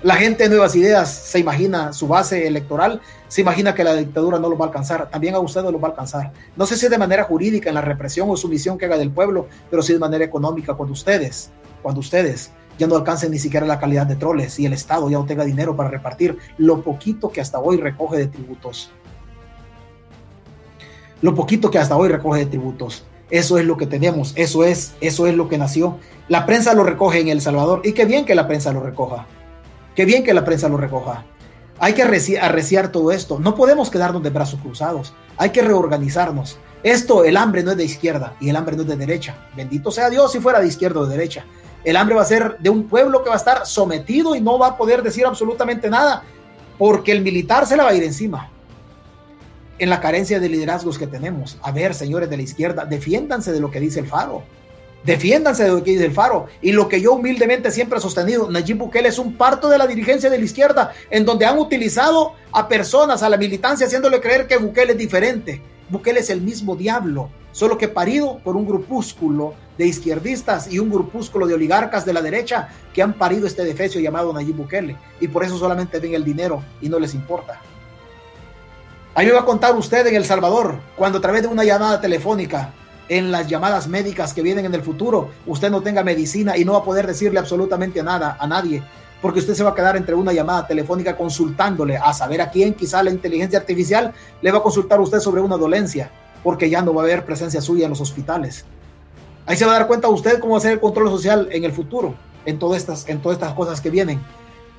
[0.03, 4.37] La gente de Nuevas Ideas se imagina su base electoral, se imagina que la dictadura
[4.37, 6.31] no lo va a alcanzar, también a usted no lo va a alcanzar.
[6.55, 9.47] No sé si de manera jurídica en la represión o sumisión que haga del pueblo,
[9.69, 11.49] pero sí de manera económica cuando ustedes,
[11.81, 15.17] cuando ustedes ya no alcancen ni siquiera la calidad de troles y el Estado ya
[15.17, 18.91] no tenga dinero para repartir lo poquito que hasta hoy recoge de tributos
[21.21, 23.03] lo poquito que hasta hoy recoge de tributos.
[23.29, 25.97] Eso es lo que tenemos, eso es, eso es lo que nació.
[26.29, 29.27] La prensa lo recoge en El Salvador y qué bien que la prensa lo recoja.
[29.97, 31.25] Qué bien que la prensa lo recoja.
[31.79, 33.39] Hay que arreciar todo esto.
[33.39, 35.15] No podemos quedarnos de brazos cruzados.
[35.37, 36.59] Hay que reorganizarnos.
[36.83, 39.47] Esto, el hambre no es de izquierda y el hambre no es de derecha.
[39.55, 41.45] Bendito sea Dios si fuera de izquierda o de derecha.
[41.83, 44.59] El hambre va a ser de un pueblo que va a estar sometido y no
[44.59, 46.21] va a poder decir absolutamente nada
[46.77, 48.51] porque el militar se la va a ir encima
[49.79, 51.57] en la carencia de liderazgos que tenemos.
[51.63, 54.43] A ver, señores de la izquierda, defiéndanse de lo que dice el Faro.
[55.07, 56.47] Defiéndanse de lo que dice el Faro.
[56.61, 59.87] Y lo que yo humildemente siempre he sostenido, Nayib Bukele es un parto de la
[59.87, 64.47] dirigencia de la izquierda, en donde han utilizado a personas, a la militancia, haciéndole creer
[64.47, 65.61] que Bukele es diferente.
[65.87, 70.89] Bukele es el mismo diablo, solo que parido por un grupúsculo de izquierdistas y un
[70.89, 74.97] grupúsculo de oligarcas de la derecha que han parido este defecio llamado Nayib Bukele.
[75.21, 77.61] Y por eso solamente ven el dinero y no les importa.
[79.15, 82.01] Ahí me va a contar usted en El Salvador, cuando a través de una llamada
[82.01, 82.73] telefónica,
[83.09, 86.73] en las llamadas médicas que vienen en el futuro, usted no tenga medicina y no
[86.73, 88.83] va a poder decirle absolutamente nada a nadie,
[89.21, 92.73] porque usted se va a quedar entre una llamada telefónica consultándole a saber a quién,
[92.73, 96.11] quizá la inteligencia artificial le va a consultar a usted sobre una dolencia,
[96.43, 98.65] porque ya no va a haber presencia suya en los hospitales.
[99.45, 102.15] Ahí se va a dar cuenta usted cómo hacer el control social en el futuro,
[102.45, 104.19] en todas estas, en todas estas cosas que vienen.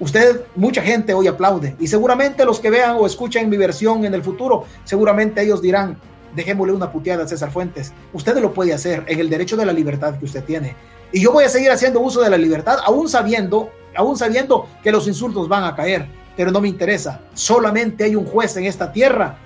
[0.00, 4.14] Usted, mucha gente hoy aplaude y seguramente los que vean o escuchen mi versión en
[4.14, 5.98] el futuro, seguramente ellos dirán,
[6.38, 7.92] dejémosle una puteada a César Fuentes.
[8.12, 10.74] Usted lo puede hacer en el derecho de la libertad que usted tiene.
[11.12, 14.92] Y yo voy a seguir haciendo uso de la libertad, aún sabiendo, aún sabiendo que
[14.92, 17.20] los insultos van a caer, pero no me interesa.
[17.34, 19.36] Solamente hay un juez en esta tierra,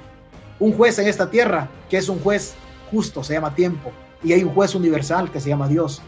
[0.61, 2.55] un juez en esta tierra que es un juez
[2.91, 3.91] justo, se llama tiempo,
[4.23, 6.03] y hay un juez universal que se llama Dios.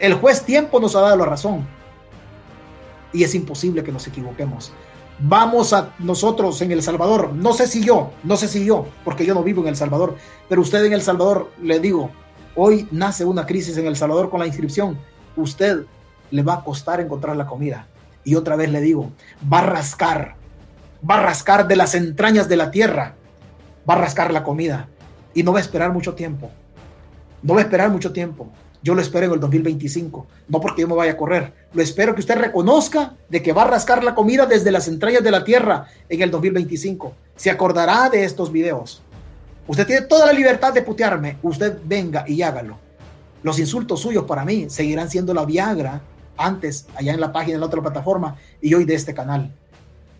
[0.00, 1.66] El juez tiempo nos ha dado la razón,
[3.12, 4.72] y es imposible que nos equivoquemos.
[5.18, 9.24] Vamos a nosotros en El Salvador, no sé si yo, no sé si yo, porque
[9.24, 10.16] yo no vivo en El Salvador,
[10.48, 12.10] pero usted en El Salvador, le digo,
[12.56, 14.98] hoy nace una crisis en El Salvador con la inscripción,
[15.36, 15.84] usted
[16.32, 17.86] le va a costar encontrar la comida.
[18.24, 19.12] Y otra vez le digo,
[19.50, 20.34] va a rascar,
[21.08, 23.14] va a rascar de las entrañas de la tierra,
[23.88, 24.88] va a rascar la comida
[25.32, 26.50] y no va a esperar mucho tiempo.
[27.42, 28.50] No va a esperar mucho tiempo.
[28.84, 31.54] Yo lo espero en el 2025, no porque yo me vaya a correr.
[31.72, 35.24] Lo espero que usted reconozca de que va a rascar la comida desde las entrañas
[35.24, 37.14] de la tierra en el 2025.
[37.34, 39.00] Se acordará de estos videos.
[39.66, 41.38] Usted tiene toda la libertad de putearme.
[41.42, 42.76] Usted venga y hágalo.
[43.42, 46.02] Los insultos suyos para mí seguirán siendo la Viagra
[46.36, 49.50] antes, allá en la página de la otra plataforma y hoy de este canal.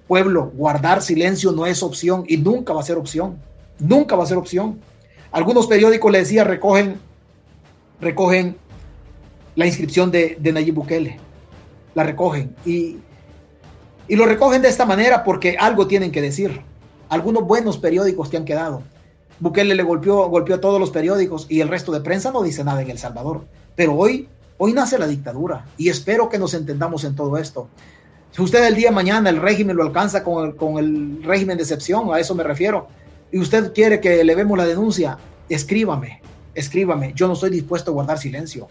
[0.08, 3.36] Pueblo, guardar silencio no es opción y nunca va a ser opción.
[3.78, 4.80] Nunca va a ser opción.
[5.30, 6.98] Algunos periódicos le decía recogen
[8.01, 8.57] recogen
[9.57, 11.18] la inscripción de, Nayib Bukele.
[11.95, 12.97] La recogen y,
[14.09, 16.61] y lo recogen de esta manera porque algo tienen que decir.
[17.09, 18.82] Algunos buenos periódicos que han quedado.
[19.40, 22.64] Bukele le golpeó, golpeó a todos los periódicos y el resto de prensa no dice
[22.64, 23.45] nada en El Salvador.
[23.76, 24.28] Pero hoy,
[24.59, 27.68] hoy nace la dictadura y espero que nos entendamos en todo esto.
[28.32, 31.57] Si usted el día de mañana el régimen lo alcanza con el, con el régimen
[31.57, 32.88] de excepción, a eso me refiero,
[33.30, 35.18] y usted quiere que elevemos la denuncia,
[35.49, 36.20] escríbame,
[36.55, 38.68] escríbame, yo no estoy dispuesto a guardar silencio.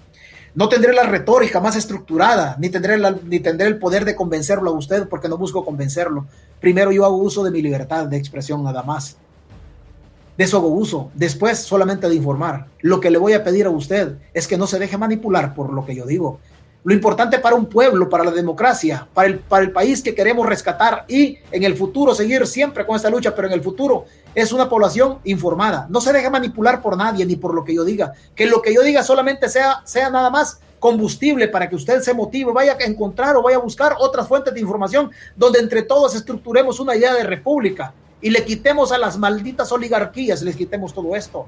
[0.55, 4.73] No tendré la retórica más estructurada, ni tendré, ni tendré el poder de convencerlo a
[4.73, 6.27] usted porque no busco convencerlo.
[6.59, 9.17] Primero yo hago uso de mi libertad de expresión nada más.
[10.37, 11.11] De eso hago uso.
[11.15, 12.67] Después solamente de informar.
[12.81, 15.73] Lo que le voy a pedir a usted es que no se deje manipular por
[15.73, 16.39] lo que yo digo.
[16.85, 20.45] Lo importante para un pueblo, para la democracia, para el, para el país que queremos
[20.45, 24.03] rescatar y en el futuro seguir siempre con esta lucha, pero en el futuro
[24.35, 25.87] es una población informada.
[25.89, 28.11] No se deje manipular por nadie ni por lo que yo diga.
[28.35, 32.13] Que lo que yo diga solamente sea, sea nada más combustible para que usted se
[32.13, 36.13] motive, vaya a encontrar o vaya a buscar otras fuentes de información donde entre todos
[36.15, 41.15] estructuremos una idea de república y le quitemos a las malditas oligarquías, les quitemos todo
[41.15, 41.47] esto.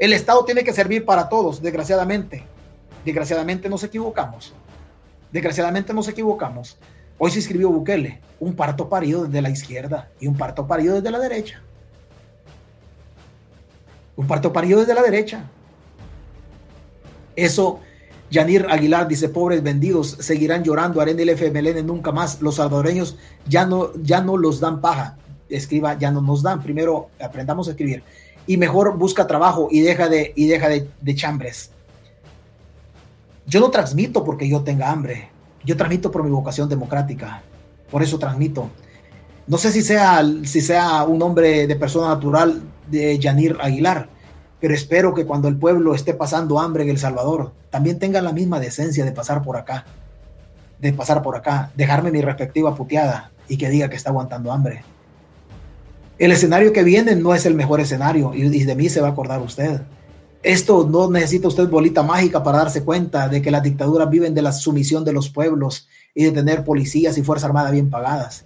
[0.00, 2.55] El Estado tiene que servir para todos, desgraciadamente.
[3.06, 4.52] Desgraciadamente nos equivocamos.
[5.30, 6.76] Desgraciadamente nos equivocamos.
[7.18, 11.12] Hoy se escribió Bukele, un parto parido desde la izquierda y un parto parido desde
[11.12, 11.62] la derecha.
[14.16, 15.44] Un parto parido desde la derecha.
[17.36, 17.78] Eso
[18.28, 23.66] Yanir Aguilar dice, pobres vendidos, seguirán llorando, haré el FMLN nunca más, los salvadoreños ya
[23.66, 25.16] no, ya no los dan paja,
[25.48, 28.02] escriba, ya no nos dan, primero aprendamos a escribir,
[28.48, 31.70] y mejor busca trabajo y deja de, y deja de, de chambres.
[33.46, 35.30] Yo no transmito porque yo tenga hambre,
[35.64, 37.42] yo transmito por mi vocación democrática,
[37.90, 38.70] por eso transmito.
[39.46, 44.08] No sé si sea, si sea un hombre de persona natural de Yanir Aguilar,
[44.58, 48.32] pero espero que cuando el pueblo esté pasando hambre en El Salvador, también tengan la
[48.32, 49.84] misma decencia de pasar por acá,
[50.80, 54.82] de pasar por acá, dejarme mi respectiva puteada y que diga que está aguantando hambre.
[56.18, 59.10] El escenario que viene no es el mejor escenario y de mí se va a
[59.12, 59.82] acordar usted.
[60.42, 64.42] Esto no necesita usted bolita mágica para darse cuenta de que las dictaduras viven de
[64.42, 68.44] la sumisión de los pueblos y de tener policías y fuerza armada bien pagadas.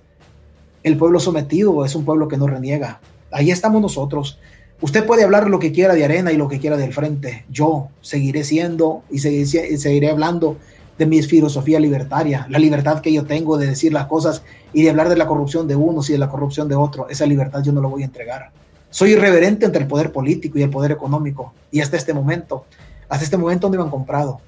[0.82, 3.00] El pueblo sometido es un pueblo que no reniega.
[3.30, 4.38] Ahí estamos nosotros.
[4.80, 7.44] Usted puede hablar lo que quiera de arena y lo que quiera del frente.
[7.50, 10.56] Yo seguiré siendo y seguiré hablando
[10.96, 14.90] de mi filosofía libertaria, la libertad que yo tengo de decir las cosas y de
[14.90, 17.06] hablar de la corrupción de unos y de la corrupción de otros.
[17.10, 18.52] Esa libertad yo no la voy a entregar.
[18.90, 21.54] Soy irreverente entre el poder político y el poder económico.
[21.70, 22.66] Y hasta este momento,
[23.08, 24.40] hasta este momento no me han comprado.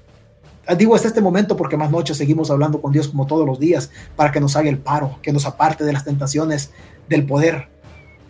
[0.77, 3.89] Digo hasta este momento porque más noches seguimos hablando con Dios como todos los días
[4.15, 6.71] para que nos haga el paro, que nos aparte de las tentaciones
[7.09, 7.67] del poder,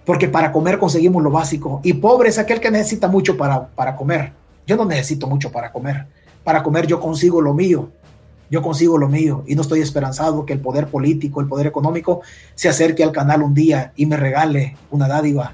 [0.03, 1.79] porque para comer conseguimos lo básico.
[1.83, 4.33] Y pobre es aquel que necesita mucho para, para comer.
[4.65, 6.07] Yo no necesito mucho para comer.
[6.43, 7.89] Para comer yo consigo lo mío.
[8.49, 12.21] Yo consigo lo mío y no estoy esperanzado que el poder político, el poder económico
[12.53, 15.53] se acerque al canal un día y me regale una dádiva,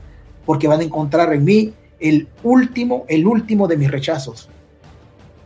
[0.49, 4.49] porque van a encontrar en mí el último, el último de mis rechazos.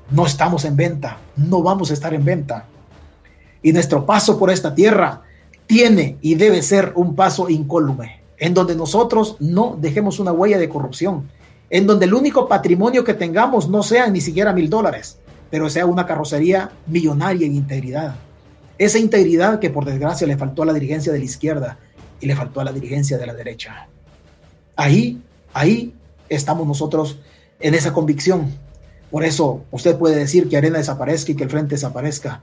[0.10, 2.68] No estamos en venta, no vamos a estar en venta.
[3.62, 5.24] Y nuestro paso por esta tierra
[5.68, 10.70] tiene y debe ser un paso incólume en donde nosotros no dejemos una huella de
[10.70, 11.30] corrupción,
[11.70, 15.18] en donde el único patrimonio que tengamos no sea ni siquiera mil dólares,
[15.50, 18.16] pero sea una carrocería millonaria en integridad.
[18.78, 21.78] Esa integridad que por desgracia le faltó a la dirigencia de la izquierda
[22.22, 23.90] y le faltó a la dirigencia de la derecha.
[24.76, 25.22] Ahí,
[25.54, 25.94] ahí
[26.30, 27.20] estamos nosotros
[27.60, 28.52] en esa convicción.
[29.12, 32.42] Por eso usted puede decir que Arena desaparezca y que el frente desaparezca.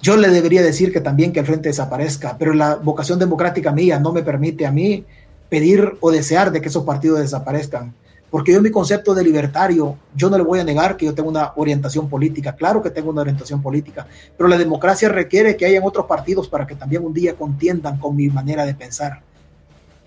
[0.00, 3.98] Yo le debería decir que también que el frente desaparezca, pero la vocación democrática mía
[3.98, 5.04] no me permite a mí
[5.48, 7.94] pedir o desear de que esos partidos desaparezcan.
[8.30, 11.30] Porque yo mi concepto de libertario, yo no le voy a negar que yo tengo
[11.30, 15.82] una orientación política, claro que tengo una orientación política, pero la democracia requiere que hayan
[15.82, 19.22] otros partidos para que también un día contiendan con mi manera de pensar.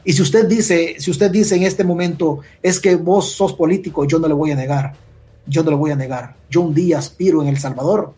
[0.03, 4.05] Y si usted dice, si usted dice en este momento es que vos sos político,
[4.05, 4.93] yo no le voy a negar,
[5.45, 6.35] yo no le voy a negar.
[6.49, 8.13] Yo un día aspiro en El Salvador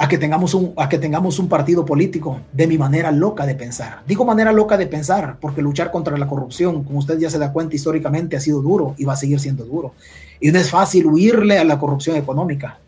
[0.00, 3.56] a que tengamos un, a que tengamos un partido político de mi manera loca de
[3.56, 4.02] pensar.
[4.06, 7.52] Digo manera loca de pensar porque luchar contra la corrupción, como usted ya se da
[7.52, 9.94] cuenta históricamente, ha sido duro y va a seguir siendo duro.
[10.40, 12.78] Y no es fácil huirle a la corrupción económica.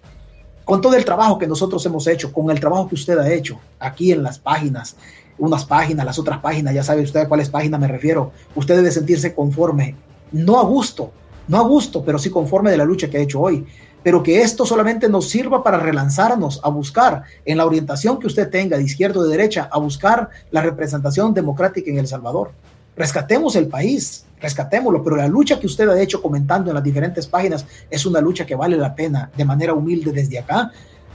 [0.64, 3.58] Con todo el trabajo que nosotros hemos hecho, con el trabajo que usted ha hecho
[3.80, 4.94] aquí en las páginas,
[5.40, 8.92] unas páginas, las otras páginas, ya sabe usted a cuáles páginas me refiero, usted debe
[8.92, 9.96] sentirse conforme,
[10.30, 11.12] no a gusto,
[11.48, 13.66] no a gusto, pero sí conforme de la lucha que ha hecho hoy
[14.02, 18.48] pero que esto solamente nos sirva para relanzarnos, a buscar en la orientación que usted
[18.48, 22.52] tenga, de izquierda o de derecha, a buscar la representación democrática en El Salvador.
[22.96, 27.26] Rescatemos el país, rescatémoslo, pero la lucha que usted ha hecho comentando en las diferentes
[27.26, 30.70] páginas es una lucha que vale la pena de manera humilde desde acá.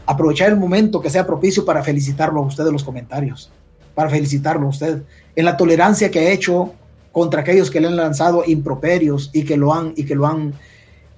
[0.06, 3.52] Aprovechar el momento que sea propicio para felicitarlo a usted en los comentarios,
[3.96, 5.04] para felicitarlo a usted
[5.36, 6.74] en la tolerancia que ha hecho
[7.12, 10.54] contra aquellos que le han lanzado improperios y que lo han y que lo han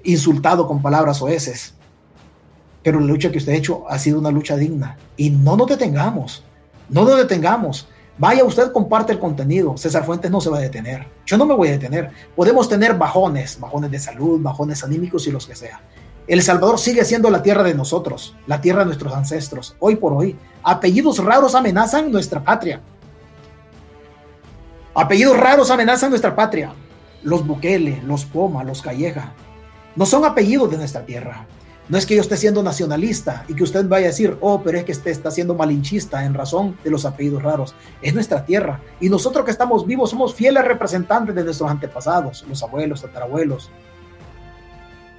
[0.03, 1.73] insultado con palabras oeces.
[2.84, 4.97] Pero la lucha que usted ha hecho ha sido una lucha digna.
[5.17, 6.43] Y no nos detengamos,
[6.89, 7.88] no nos detengamos.
[8.19, 9.78] Vaya usted, comparte el contenido.
[9.78, 11.05] César Fuentes no se va a detener.
[11.25, 12.11] Yo no me voy a detener.
[12.36, 15.82] Podemos tener bajones, bajones de salud, bajones anímicos y los que sea.
[16.28, 19.78] El Salvador sigue siendo la tierra de nosotros, la tierra de nuestros ancestros.
[19.80, 22.82] Hoy por hoy, apellidos raros amenazan nuestra patria.
[24.93, 26.73] Apellidos raros amenazan nuestra patria.
[27.23, 29.32] Los Bukele, los Poma, los Calleja,
[29.95, 31.47] no son apellidos de nuestra tierra.
[31.88, 34.78] No es que yo esté siendo nacionalista y que usted vaya a decir, oh, pero
[34.78, 37.73] es que usted está siendo malinchista en razón de los apellidos raros.
[38.01, 38.82] Es nuestra tierra.
[38.99, 43.71] Y nosotros que estamos vivos somos fieles representantes de nuestros antepasados, los abuelos, tatarabuelos.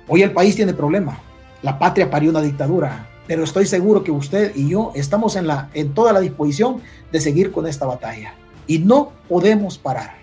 [0.08, 1.20] Hoy el país tiene problema.
[1.62, 3.08] La patria parió una dictadura.
[3.26, 6.80] Pero estoy seguro que usted y yo estamos en, la, en toda la disposición
[7.12, 8.32] de seguir con esta batalla.
[8.66, 10.14] Y no podemos parar.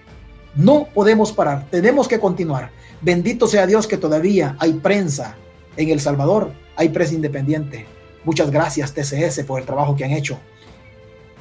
[0.56, 1.68] No podemos parar.
[1.70, 2.72] Tenemos que continuar.
[3.02, 5.36] Bendito sea Dios que todavía hay prensa
[5.78, 7.86] en El Salvador, hay prensa independiente.
[8.24, 10.40] Muchas gracias TCS por el trabajo que han hecho.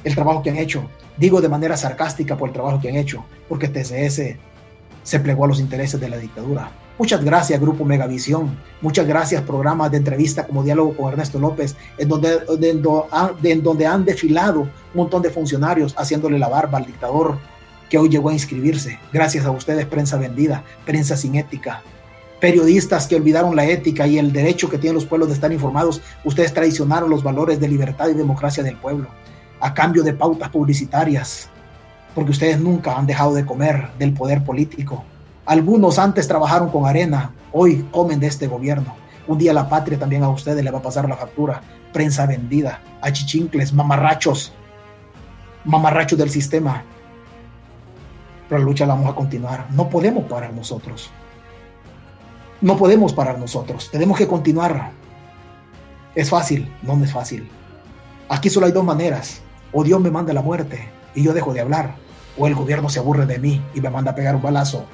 [0.03, 0.87] El trabajo que han hecho.
[1.17, 4.37] Digo de manera sarcástica por el trabajo que han hecho, porque TCS
[5.05, 6.71] se plegó a los intereses de la dictadura.
[6.97, 8.57] Muchas gracias, Grupo Megavisión.
[8.81, 12.39] Muchas gracias, programas de entrevista como Diálogo con Ernesto López, en donde,
[13.43, 17.37] en donde han desfilado un montón de funcionarios haciéndole la barba al dictador
[17.89, 18.97] que hoy llegó a inscribirse.
[19.13, 21.83] Gracias a ustedes, prensa vendida, prensa sin ética,
[22.41, 26.01] periodistas que olvidaron la ética y el derecho que tienen los pueblos de estar informados.
[26.23, 29.09] Ustedes traicionaron los valores de libertad y democracia del pueblo
[29.59, 31.49] a cambio de pautas publicitarias,
[32.15, 35.03] porque ustedes nunca han dejado de comer del poder político.
[35.45, 38.95] Algunos antes trabajaron con arena, hoy comen de este gobierno.
[39.27, 41.61] Un día la patria también a ustedes le va a pasar la factura.
[41.93, 44.53] Prensa vendida, achichincles, mamarrachos,
[45.65, 46.83] mamarrachos del sistema
[48.47, 49.67] pero la lucha la vamos a continuar.
[49.71, 51.09] No podemos parar nosotros.
[52.61, 53.89] No podemos parar nosotros.
[53.91, 54.91] Tenemos que continuar.
[56.13, 57.49] Es fácil, no, es fácil.
[58.29, 59.41] Aquí solo hay dos maneras.
[59.71, 61.95] O Dios me manda la muerte y yo dejo de hablar.
[62.37, 64.85] O el gobierno se aburre de mí y me manda a pegar un balazo.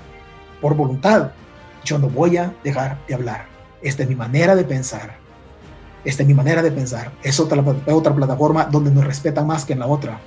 [0.60, 1.32] Por voluntad,
[1.84, 3.46] yo no voy a dejar de hablar.
[3.82, 5.16] Esta es mi manera de pensar.
[6.04, 7.12] Esta es mi manera de pensar.
[7.24, 10.20] Es otra, otra plataforma donde nos respetan más que en la otra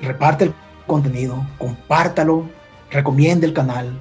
[0.00, 0.54] reparte el
[0.86, 2.48] contenido, compártalo,
[2.90, 4.00] recomiende el canal.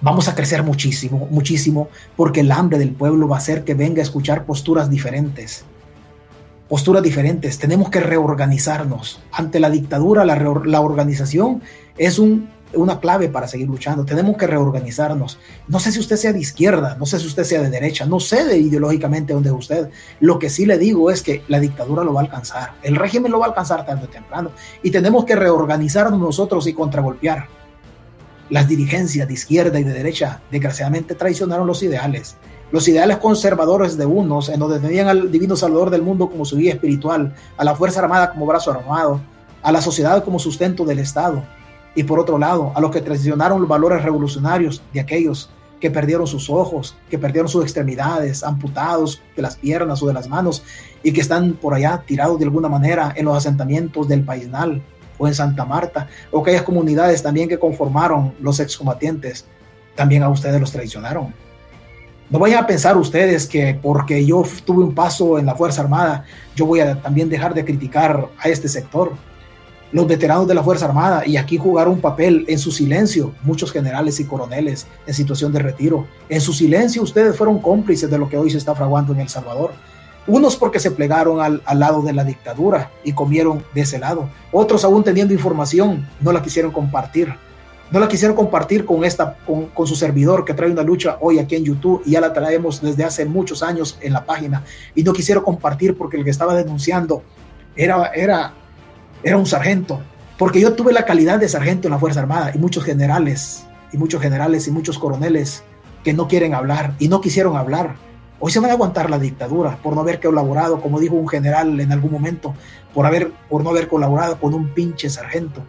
[0.00, 4.00] Vamos a crecer muchísimo, muchísimo, porque el hambre del pueblo va a hacer que venga
[4.00, 5.64] a escuchar posturas diferentes.
[6.72, 7.58] Posturas diferentes.
[7.58, 9.20] Tenemos que reorganizarnos.
[9.30, 11.60] Ante la dictadura, la, la organización
[11.98, 14.06] es un una clave para seguir luchando.
[14.06, 15.38] Tenemos que reorganizarnos.
[15.68, 18.20] No sé si usted sea de izquierda, no sé si usted sea de derecha, no
[18.20, 19.90] sé de ideológicamente dónde es usted.
[20.20, 23.30] Lo que sí le digo es que la dictadura lo va a alcanzar, el régimen
[23.30, 24.52] lo va a alcanzar tarde o temprano
[24.82, 27.48] y tenemos que reorganizarnos nosotros y contragolpear.
[28.48, 32.36] Las dirigencias de izquierda y de derecha desgraciadamente traicionaron los ideales.
[32.72, 36.56] Los ideales conservadores de unos, en donde tenían al divino salvador del mundo como su
[36.56, 39.20] guía espiritual, a la Fuerza Armada como brazo armado,
[39.62, 41.44] a la sociedad como sustento del Estado,
[41.94, 45.50] y por otro lado, a los que traicionaron los valores revolucionarios de aquellos
[45.80, 50.26] que perdieron sus ojos, que perdieron sus extremidades, amputados de las piernas o de las
[50.26, 50.62] manos
[51.02, 54.80] y que están por allá tirados de alguna manera en los asentamientos del Paisnal
[55.18, 59.44] o en Santa Marta, o aquellas comunidades también que conformaron los excombatientes,
[59.94, 61.41] también a ustedes los traicionaron.
[62.32, 66.24] No vayan a pensar ustedes que porque yo tuve un paso en la Fuerza Armada,
[66.56, 69.12] yo voy a también dejar de criticar a este sector
[69.92, 73.70] los veteranos de la Fuerza Armada y aquí jugaron un papel en su silencio, muchos
[73.70, 76.06] generales y coroneles en situación de retiro.
[76.30, 79.28] En su silencio ustedes fueron cómplices de lo que hoy se está fraguando en El
[79.28, 79.72] Salvador.
[80.26, 84.30] Unos porque se plegaron al, lado de la dictadura y comieron de ese lado.
[84.52, 87.34] Otros aún teniendo información no la quisieron compartir.
[87.92, 91.56] No la quisieron compartir con, esta, con, su servidor que trae una lucha hoy aquí
[91.56, 94.64] en YouTube y ya la traemos desde hace muchos años en la página.
[94.94, 97.22] Y no quisieron compartir porque el que estaba denunciando
[97.76, 98.54] era, era
[99.22, 100.00] era un sargento,
[100.36, 103.98] porque yo tuve la calidad de sargento en la Fuerza Armada y muchos generales, y
[103.98, 105.62] muchos generales y muchos coroneles
[106.02, 107.94] que no quieren hablar y no quisieron hablar.
[108.40, 111.78] Hoy se van a aguantar la dictadura por no haber colaborado, como dijo un general
[111.78, 112.54] en algún momento,
[112.92, 115.62] por, haber, por no haber colaborado con un pinche sargento.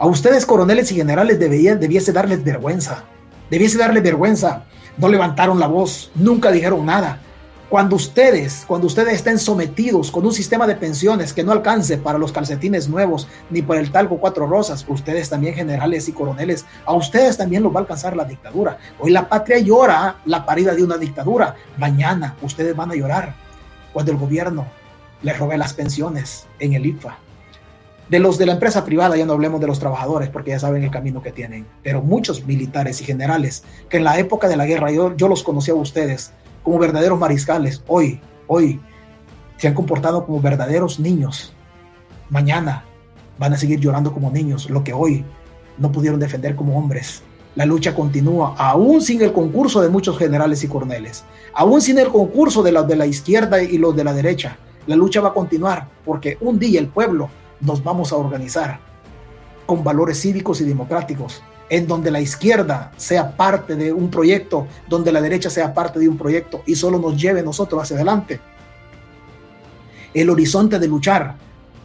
[0.00, 3.02] A ustedes, coroneles y generales, debiese darles vergüenza.
[3.50, 4.62] Debiese darles vergüenza.
[4.96, 7.20] No levantaron la voz, nunca dijeron nada.
[7.68, 12.16] Cuando ustedes, cuando ustedes estén sometidos con un sistema de pensiones que no alcance para
[12.16, 16.94] los calcetines nuevos ni para el talco cuatro rosas, ustedes también generales y coroneles, a
[16.94, 18.78] ustedes también los va a alcanzar la dictadura.
[19.00, 21.56] Hoy la patria llora la parida de una dictadura.
[21.76, 23.34] Mañana ustedes van a llorar
[23.92, 24.64] cuando el gobierno
[25.22, 27.18] les robe las pensiones en el IFA.
[28.08, 30.82] De los de la empresa privada ya no hablemos de los trabajadores porque ya saben
[30.82, 34.64] el camino que tienen, pero muchos militares y generales que en la época de la
[34.64, 36.32] guerra yo, yo los conocí a ustedes
[36.62, 37.82] como verdaderos mariscales.
[37.86, 38.80] Hoy, hoy
[39.58, 41.52] se han comportado como verdaderos niños.
[42.30, 42.84] Mañana
[43.38, 45.22] van a seguir llorando como niños, lo que hoy
[45.76, 47.22] no pudieron defender como hombres.
[47.56, 52.08] La lucha continúa, aún sin el concurso de muchos generales y coroneles, aún sin el
[52.08, 54.56] concurso de los de la izquierda y los de la derecha.
[54.86, 57.28] La lucha va a continuar porque un día el pueblo
[57.60, 58.80] nos vamos a organizar
[59.66, 65.12] con valores cívicos y democráticos en donde la izquierda sea parte de un proyecto, donde
[65.12, 68.40] la derecha sea parte de un proyecto y solo nos lleve nosotros hacia adelante.
[70.14, 71.36] El horizonte de luchar,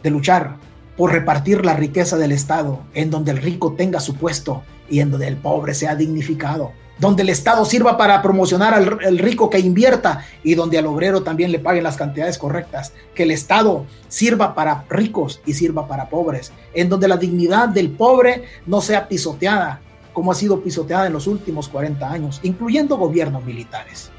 [0.02, 0.56] de luchar
[0.96, 5.10] por repartir la riqueza del Estado, en donde el rico tenga su puesto y en
[5.10, 10.24] donde el pobre sea dignificado, donde el Estado sirva para promocionar al, rico que invierta
[10.42, 14.84] y donde al obrero también le paguen las cantidades correctas, que el Estado sirva para
[14.88, 19.80] ricos y sirva para pobres, en donde la dignidad del pobre no sea pisoteada
[20.12, 24.12] como ha sido pisoteada en los últimos 40 años, incluyendo gobiernos militares,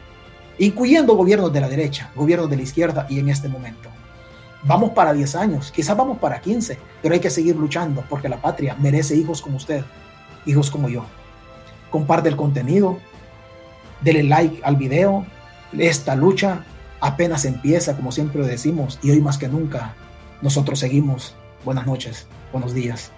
[0.58, 3.88] incluyendo gobiernos de la derecha, gobiernos de la izquierda y en este momento.
[4.64, 8.42] Vamos para 10 años, quizás vamos para 15, pero hay que seguir luchando porque la
[8.42, 9.86] patria merece hijos como usted,
[10.46, 11.06] hijos como yo
[11.96, 12.98] comparte el contenido,
[14.02, 15.26] dele like al video.
[15.72, 16.66] Esta lucha
[17.00, 19.94] apenas empieza, como siempre decimos, y hoy más que nunca
[20.42, 21.36] nosotros seguimos.
[21.64, 23.15] Buenas noches, buenos días.